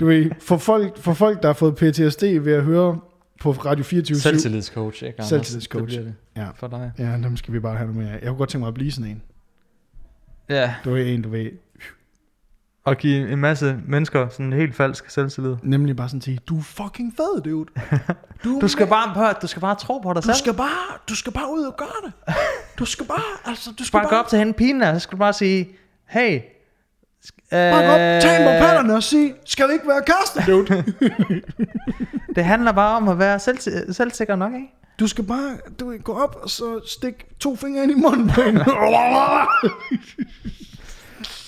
[0.00, 2.98] du ved, for folk, for folk, der har fået PTSD ved at høre
[3.42, 5.14] på Radio 24 Selvtillidscoach, ikke?
[5.18, 5.28] Anders?
[5.28, 5.96] Selvtillidscoach.
[5.96, 6.48] Det det Ja.
[6.54, 6.92] for dig.
[6.98, 8.12] Ja, dem skal vi bare have noget mere.
[8.12, 9.22] Jeg kunne godt tænke mig at blive sådan en.
[10.48, 11.50] Ja, Du er en, du ved,
[12.84, 15.56] og give en masse mennesker sådan en helt falsk selvtillid.
[15.62, 17.70] nemlig bare sådan sige, du er fucking fed, dude.
[18.44, 20.36] Du, Du skal bare, at- du skal bare tro på dig du selv.
[20.36, 22.34] skal bare, du skal bare ud og gøre det.
[22.78, 25.12] Du skal bare, altså, du skal bare gå op til hende pigen der, så skal
[25.12, 25.68] du bare sige,
[26.08, 26.40] hey,
[27.50, 30.84] Gå op, tag på øh, patterne og sige, skal vi ikke være kærester, dude?
[32.36, 33.58] det handler bare om at være selv,
[33.92, 34.66] selvsikker nok, ikke?
[35.00, 38.40] Du skal bare, du gå op og så stik to fingre ind i munden på
[38.42, 38.64] hende.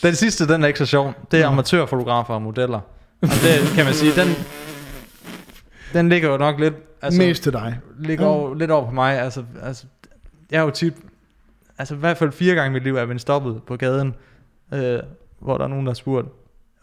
[0.02, 1.12] Den sidste, den er ikke så sjov.
[1.30, 2.80] Det er amatørfotografer og modeller.
[3.22, 4.28] Og det kan man sige, den,
[5.92, 7.78] den ligger jo nok lidt, altså, Mest til dig.
[7.98, 8.30] ligger Ja.
[8.30, 9.18] over, lidt over på mig.
[9.20, 9.84] Altså, altså,
[10.50, 10.94] jeg er jo tit,
[11.78, 14.14] altså i hvert fald fire gange i mit liv er jeg blevet stoppet på gaden,
[14.74, 14.98] øh,
[15.44, 16.28] hvor der er nogen, der har spurgt,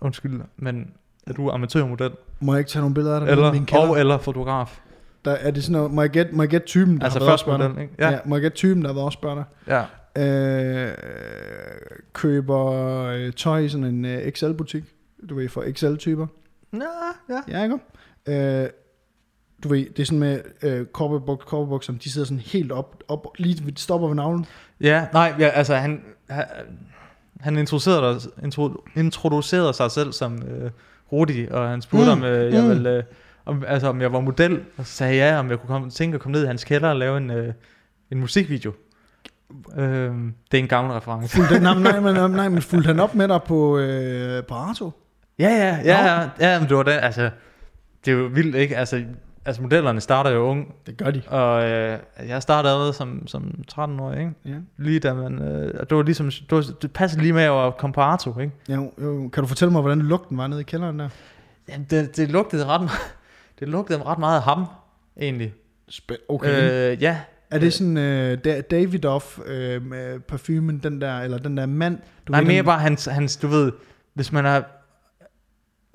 [0.01, 0.91] undskyld, men
[1.27, 2.11] er du amatørmodel?
[2.39, 3.31] Må jeg ikke tage nogle billeder af dig?
[3.31, 3.87] Eller, min kælder?
[3.87, 4.79] og eller fotograf.
[5.25, 7.25] Der, er det sådan noget, må jeg gætte, må jeg gætte typen, der Altså har
[7.25, 7.93] været først model, ikke?
[7.99, 8.09] Ja.
[8.09, 8.19] Ja.
[8.25, 9.83] Må jeg gætte typen, der har været også spørger ja.
[10.17, 10.97] Øh,
[12.13, 12.65] køber
[13.05, 14.83] øh, tøj i sådan en øh, XL-butik.
[15.29, 16.27] Du ved, for XL-typer.
[16.71, 16.85] Nå,
[17.29, 17.41] ja.
[17.47, 17.79] Ja, ikke?
[18.63, 18.69] Øh,
[19.63, 23.27] du ved, det er sådan med øh, korperbuk, korperbukserne, de sidder sådan helt op, op
[23.37, 24.45] lige stopper ved navlen.
[24.81, 26.45] Ja, nej, ja, altså han, han,
[27.41, 30.71] han introducerede, intro, introducerede sig selv som øh,
[31.11, 32.69] Rudi, og han spurgte, Mm, om, øh, jeg mm.
[32.69, 33.03] ville, øh,
[33.45, 36.15] om, altså, om jeg var model, og så sagde ja, om jeg kunne komme, tænke
[36.15, 37.53] at komme ned i hans kælder og lave en, øh,
[38.11, 38.73] en musikvideo.
[39.77, 39.85] Øh,
[40.51, 41.35] det er en gammel reference.
[41.35, 44.53] Fulgte, nej, nej, nej, nej, nej, men fulgte han op med dig på, øh, på
[44.53, 44.91] Arto?
[45.39, 47.29] Ja, ja, ja, ja, ja, men det var det, altså,
[48.05, 48.77] det er jo vildt, ikke?
[48.77, 49.03] Altså,
[49.45, 51.21] altså modellerne starter jo ung, Det gør de.
[51.27, 54.31] og øh, jeg startede allerede som, som 13-årig, ikke?
[54.45, 54.55] Ja.
[54.77, 57.77] Lige da man, øh, og det var ligesom, det, var, det passede lige med at
[57.77, 58.53] komme på Arto, ikke?
[58.69, 59.29] Jo, jo.
[59.33, 61.09] Kan du fortælle mig, hvordan lugten var nede i kælderen der?
[61.69, 62.99] Jamen, det, det lugtede ret meget,
[63.59, 64.65] det lugtede ret meget af ham,
[65.21, 65.53] egentlig.
[65.91, 66.91] Spæ- okay.
[66.91, 67.17] Øh, ja.
[67.51, 71.97] er det sådan øh, Da- Davidoff øh, med parfumen, den der, eller den der mand?
[72.27, 73.71] Du Nej, ved, mere den, bare hans, hans, du ved,
[74.13, 74.65] hvis man har,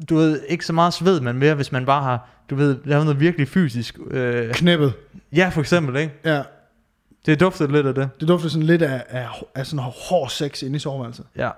[0.08, 3.04] du ved, ikke så meget sved, men mere, hvis man bare har, du ved, lavet
[3.04, 3.98] noget virkelig fysisk.
[4.10, 4.92] Øh, Knæppet.
[5.36, 6.12] ja, for eksempel, ikke?
[6.24, 6.42] Ja,
[7.26, 8.08] Det duftede lidt af det.
[8.20, 11.24] det dufter sådan lidt af, af, af sådan hård sex inde i soveværelset.
[11.36, 11.50] Ja.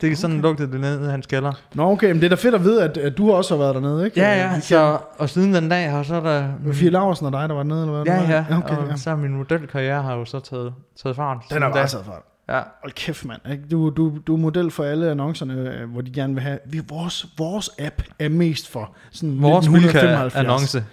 [0.00, 0.42] Det er sådan Okay.
[0.42, 1.52] lugtede det nede i hans kælder.
[1.74, 3.74] Nå okay, men det er da fedt at vide, at, at du også har været
[3.74, 4.20] dernede, ikke?
[4.20, 6.48] Ja, ja, Vi så, og siden den dag har så er der...
[6.64, 8.14] Med Fie Laursen og dig, der var nede, eller hvad?
[8.14, 8.96] Ja, ja, okay, og ja.
[8.96, 11.38] så min modelkarriere har jo så taget, taget fart.
[11.50, 11.68] Den da.
[11.68, 12.22] bare taget fra.
[12.48, 13.40] Ja, Hold kæft, mand.
[13.52, 13.64] ikke?
[13.70, 16.58] Du, du, du er model for alle annoncerne, øh, hvor de gerne vil have...
[16.66, 20.34] Vi, vores, vores app er mest for sådan vores 1975.
[20.34, 20.84] annonce.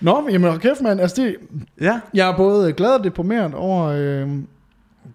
[0.00, 1.00] Nå, jamen hold kæft, mand.
[1.00, 1.36] Altså, det,
[1.80, 4.28] Ja, jeg er både glad og deprimeret over øh,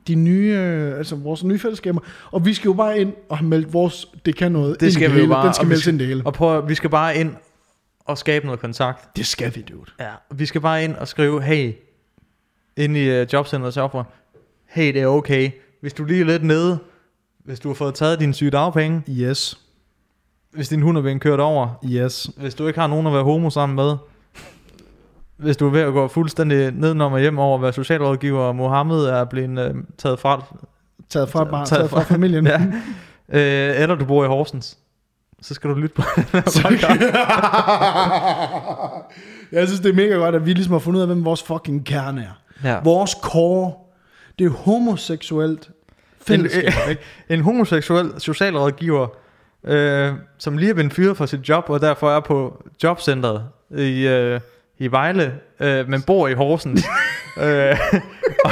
[0.07, 1.99] de nye, øh, altså vores nye fællesskaber.
[2.31, 5.09] Og vi skal jo bare ind og have meldt vores, det kan noget, Det skal
[5.11, 5.27] vi hele.
[5.27, 6.21] bare, Den skal meldes ind det hele.
[6.25, 7.33] og prøv, vi skal bare ind
[8.05, 9.17] og skabe noget kontakt.
[9.17, 9.91] Det skal vi, dude.
[9.99, 11.73] Ja, vi skal bare ind og skrive, hey,
[12.79, 14.03] ind i uh, jobcenteret Software,
[14.69, 15.51] hey, det er okay.
[15.81, 16.79] Hvis du lige er lidt nede,
[17.45, 19.59] hvis du har fået taget dine syge dagpenge, Yes.
[20.51, 22.29] hvis din hund er blevet kørt over, Yes.
[22.37, 23.95] hvis du ikke har nogen at være homo sammen med,
[25.37, 28.55] hvis du er ved at gå fuldstændig nedenom og hjem over at være socialrådgiver, og
[28.55, 30.43] Mohammed er blevet uh, taget fra,
[31.09, 32.47] Taget fra, barn, Taget taget fra fra- familien.
[32.53, 32.61] ja,
[33.27, 34.77] uh, eller du bor i Horsens,
[35.41, 37.01] så skal du lytte på den her podcast.
[39.51, 41.43] jeg synes, det er mega godt, at vi ligesom har fundet ud af, hvem vores
[41.43, 42.39] fucking kerne er.
[42.63, 42.79] Ja.
[42.83, 43.73] Vores core,
[44.39, 45.69] det er homoseksuelt
[46.27, 47.01] fællesskab, ikke?
[47.29, 49.07] en homoseksuel socialrådgiver,
[49.63, 53.43] øh, som lige er blevet fyret fra sit job, og derfor er på jobcentret
[53.77, 54.39] i, øh,
[54.77, 56.83] i Vejle, øh, men bor i Horsens.
[57.43, 57.77] øh,
[58.45, 58.51] og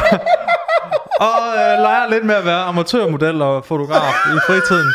[1.19, 4.93] og øh, leger lidt med at være amatørmodel og fotograf i fritiden.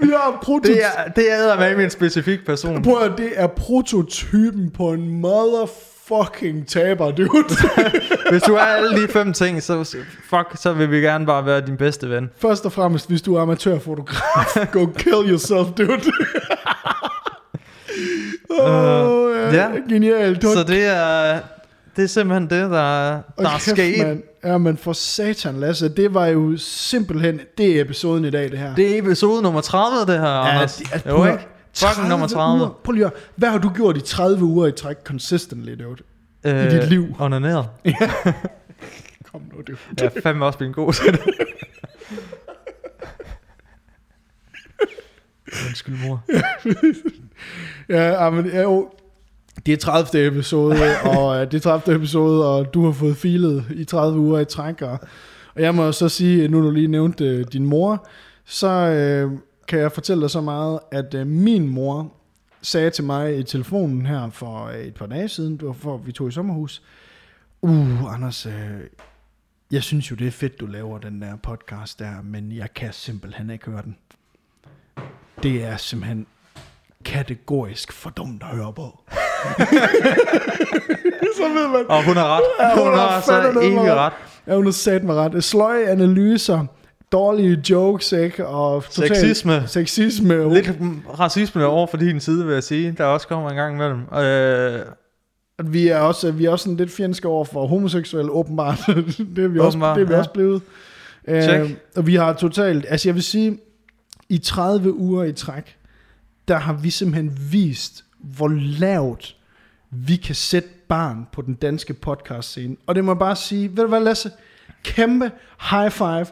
[0.00, 0.76] Vi har prototypen.
[0.76, 2.82] Det er, det er med en specifik person.
[2.82, 5.20] Prøv at, det er prototypen på en
[6.10, 7.28] motherfucking taber, dude.
[8.30, 9.84] Hvis du er alle de fem ting, så,
[10.30, 12.30] fuck, så vil vi gerne bare være din bedste ven.
[12.38, 15.92] Først og fremmest, hvis du er amatørfotograf, go kill yourself, dude.
[18.50, 19.68] oh, ja, ja.
[19.88, 20.42] Genialt.
[20.42, 21.38] Så det er,
[21.96, 24.06] det er simpelthen det, der, der er Hold kæft, sket.
[24.06, 24.22] mand.
[24.44, 28.58] Ja, men for satan, Lasse, det var jo simpelthen, det er episoden i dag, det
[28.58, 28.74] her.
[28.74, 30.76] Det er episode nummer 30, det her, Anders.
[30.76, 31.46] det er- jo, at- ikke?
[31.74, 32.60] Fucking nummer 30.
[32.60, 32.80] Uger.
[32.84, 36.02] Prøv lige at, hvad har du gjort i 30 uger i træk consistently, dude?
[36.44, 37.16] Øh, dit liv.
[37.18, 37.68] Onaneret.
[39.32, 39.78] Kom nu, dude.
[40.00, 41.20] Jeg er fandme også blevet god til det.
[45.68, 46.22] Undskyld, mor.
[47.88, 48.90] Ja, ja, men ja, jo,
[49.66, 50.26] det er 30.
[50.26, 51.96] episode, og øh, det er 30.
[51.96, 54.82] episode, og du har fået filet i 30 uger i træk.
[54.82, 54.98] Og,
[55.54, 58.06] og jeg må så sige, nu du lige nævnte øh, din mor,
[58.44, 59.30] så øh,
[59.70, 62.12] kan jeg fortælle dig så meget, at øh, min mor
[62.62, 65.96] sagde til mig i telefonen her for øh, et par dage siden, det var for
[65.96, 66.82] vi tog i sommerhus,
[67.62, 68.52] uh, Anders, øh,
[69.70, 72.92] jeg synes jo, det er fedt, du laver den der podcast der, men jeg kan
[72.92, 73.96] simpelthen ikke høre den.
[75.42, 76.26] Det er simpelthen
[77.04, 79.00] kategorisk for dumt at høre på.
[81.36, 81.84] så ved man.
[81.88, 82.42] Og hun har ret.
[82.60, 84.12] Ja, hun hun har har så noget ret.
[84.46, 85.44] Ja, hun har sat mig ret.
[85.44, 86.66] Sløje analyser,
[87.12, 88.46] dårlige jokes, ikke?
[88.46, 89.62] Og total- Sexisme.
[89.66, 90.54] Sexisme.
[90.54, 90.70] Lidt
[91.18, 92.94] racisme over for din side, vil jeg sige.
[92.98, 94.00] Der også kommer en gang imellem.
[94.00, 94.80] Øh,
[95.58, 98.78] At vi er også, vi er også sådan lidt fjendske over for homoseksuelle, åbenbart.
[99.36, 100.18] det er vi, også, Åbenbart, det er vi ja.
[100.18, 100.62] også blevet.
[101.42, 101.60] Check.
[101.64, 103.58] Øh, og vi har totalt, altså jeg vil sige,
[104.28, 105.76] i 30 uger i træk,
[106.48, 108.48] der har vi simpelthen vist, hvor
[108.80, 109.36] lavt
[109.90, 112.76] vi kan sætte barn på den danske podcast scene.
[112.86, 114.30] Og det må jeg bare sige, ved du hvad Lasse?
[114.84, 115.30] Kæmpe
[115.70, 116.26] high five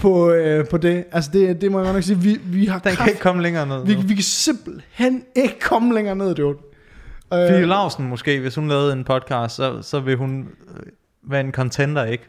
[0.00, 1.04] på, øh, på det.
[1.12, 3.20] Altså det, det må jeg godt nok sige, vi, vi har den kan kraft- ikke
[3.20, 3.86] komme længere ned.
[3.86, 4.00] vi, nu.
[4.00, 6.58] vi kan simpelthen ikke komme længere ned, dude.
[7.34, 10.82] Øh, Fie Lausen måske, hvis hun lavede en podcast, så, så vil hun øh,
[11.30, 12.24] være en contender, ikke?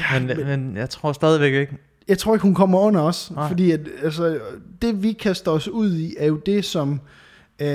[0.00, 1.72] ja, Men, men, men jeg tror stadigvæk ikke.
[2.08, 3.30] jeg tror ikke, hun kommer under os.
[3.34, 3.48] Nej.
[3.48, 4.38] Fordi at, altså,
[4.82, 7.00] det, vi kaster os ud i, er jo det, som
[7.60, 7.68] øh,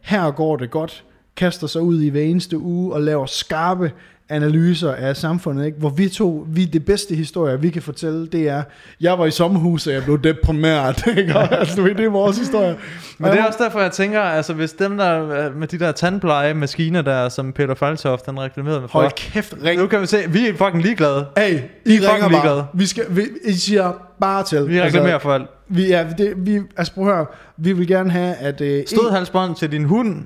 [0.00, 1.04] her går det godt,
[1.36, 3.92] kaster sig ud i hver eneste uge og laver skarpe
[4.28, 5.78] analyser af samfundet, ikke?
[5.78, 8.62] hvor vi to, vi det bedste historie, vi kan fortælle, det er,
[9.00, 11.36] jeg var i sommerhus, og jeg blev deprimeret, ikke?
[11.36, 12.76] Og, altså, det er vores historie.
[13.18, 15.92] Men det er også derfor, jeg tænker, altså hvis dem der øh, med de der
[15.92, 19.80] tandpleje maskiner der, som Peter Faltoft, den reklamerede med for, Hold kæft, ring.
[19.80, 21.26] nu kan vi se, vi er fucking ligeglade.
[21.36, 22.56] Hey, I fucking ringer ligeglade.
[22.56, 22.66] bare.
[22.74, 24.68] Vi, skal, vi, I siger bare til.
[24.68, 25.46] Vi reklamerer for alt.
[25.68, 27.26] vi, ja, det, vi, altså prøv at høre,
[27.56, 30.24] vi vil gerne have, at uh, Stødhalsbånd til din hund.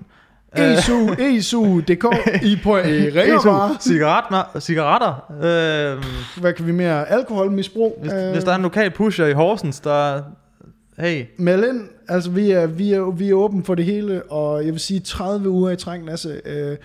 [0.57, 2.05] ESU, ESU.dk,
[2.43, 5.33] I på I ringer cigaretter, cigaretter.
[5.33, 6.05] Øh,
[6.41, 7.09] Hvad kan vi mere?
[7.09, 7.99] Alkoholmisbrug.
[8.03, 8.33] hvis, øh.
[8.33, 10.23] hvis der er en lokal pusher i Horsens, der...
[10.99, 11.81] Hey, Meld ind.
[12.09, 15.01] Altså, vi er, vi, er, vi er åbne for det hele, og jeg vil sige
[15.01, 16.41] 30 uger i træk, Lasse.
[16.45, 16.77] Øh,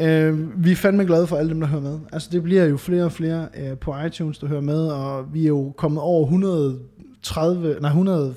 [0.00, 1.98] øh, vi er fandme glade for alle dem, der hører med.
[2.12, 5.42] Altså, det bliver jo flere og flere øh, på iTunes, der hører med, og vi
[5.42, 8.34] er jo kommet over 130, nej, 100,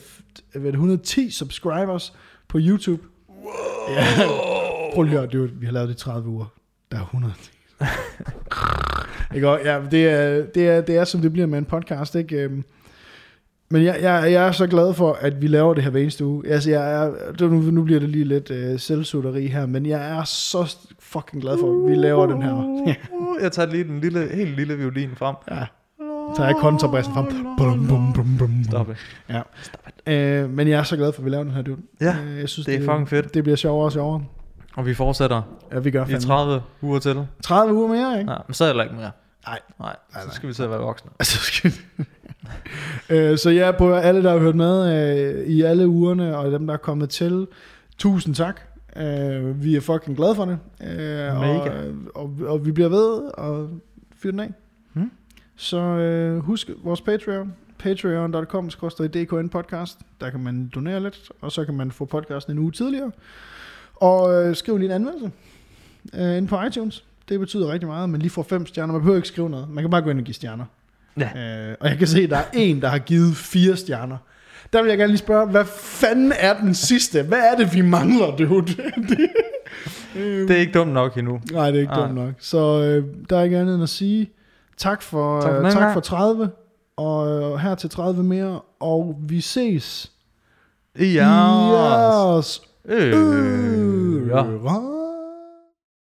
[0.52, 2.14] hvad er det, 110 subscribers
[2.48, 3.02] på YouTube.
[3.46, 3.96] Wow.
[3.96, 4.04] Ja.
[4.94, 6.46] Prøv lige at høre, vi har lavet det i 30 uger.
[6.92, 7.34] Der er 100.
[9.36, 9.48] ikke?
[9.50, 12.36] Ja, det er, det, er, det er, som det bliver med en podcast, ikke?
[12.36, 12.64] Øhm,
[13.70, 16.26] Men jeg, jeg, jeg er så glad for, at vi laver det her hver eneste
[16.26, 16.48] uge.
[16.48, 20.24] Altså, jeg er, nu, nu bliver det lige lidt øh, selvsutteri her, men jeg er
[20.24, 22.84] så fucking glad for, at vi laver den her.
[22.88, 22.96] Ja,
[23.42, 25.36] jeg tager lige den lille, helt lille violin frem.
[25.52, 25.66] ja.
[26.32, 27.26] Så tager jeg kontrabassen frem.
[27.58, 28.64] Bum, bum, bum, bum.
[28.64, 28.98] Stop it.
[30.08, 31.78] Øh, men jeg er så glad for, at vi laver den her, dude.
[32.02, 33.34] Ja, Øh, jeg synes, det er fucking fedt.
[33.34, 34.24] Det bliver sjovere og sjovere.
[34.76, 35.42] Og vi fortsætter
[35.74, 36.20] Ja, vi gør i fandme.
[36.28, 37.28] 30 uger til.
[37.44, 38.32] 30 uger mere, ikke?
[38.32, 39.12] Ja, men så er det ikke mere.
[39.48, 39.60] Nej.
[39.80, 40.34] Nej, Nej, så nej.
[40.36, 41.12] skal vi til at være voksne.
[41.20, 41.74] Altså, skal
[43.32, 44.94] øh, så ja, på alle, der har hørt med
[45.40, 47.48] øh, i alle ugerne, og dem, der er kommet til,
[47.98, 48.62] tusind tak.
[48.96, 50.58] Øh, vi er fucking glade for det.
[50.84, 51.70] Øh, Mega.
[52.16, 53.70] Og, og, og vi bliver ved og
[54.22, 54.54] fyre den af.
[54.94, 55.12] Hmm.
[55.56, 57.54] Så øh, husk vores Patreon.
[57.80, 60.00] Patreon.com DKN podcast.
[60.22, 63.12] Der kan man donere lidt, og så kan man få podcasten en uge tidligere.
[63.96, 65.32] Og øh, skriv lige en anmeldelse
[66.14, 67.04] øh, inde på iTunes.
[67.30, 68.94] Det betyder rigtig meget, men lige får fem stjerner.
[68.94, 69.70] Man behøver ikke skrive noget.
[69.70, 70.66] Man kan bare gå ind og give stjerner.
[71.20, 71.70] Ja.
[71.70, 74.18] Øh, og jeg kan se, at der er en, der har givet fire stjerner.
[74.74, 77.24] Der vil jeg gerne lige spørge, hvad fanden er den sidste?
[77.24, 78.66] Hvad er det, vi mangler, dude?
[79.10, 79.30] det,
[80.48, 81.42] Det er ikke dumt nok endnu.
[81.52, 82.02] nej, det er ikke Nej.
[82.08, 82.34] dumt nok.
[82.40, 84.30] Så øh, der er ikke andet end at sige
[84.78, 86.52] tak for, Tak for tak den tak for 30,
[86.98, 90.12] og øh, her til 30 mere, og vi ses
[91.00, 91.04] Ja.
[91.04, 94.28] i jeres Øh.
[94.28, 94.46] Ja.
[94.46, 95.05] ører.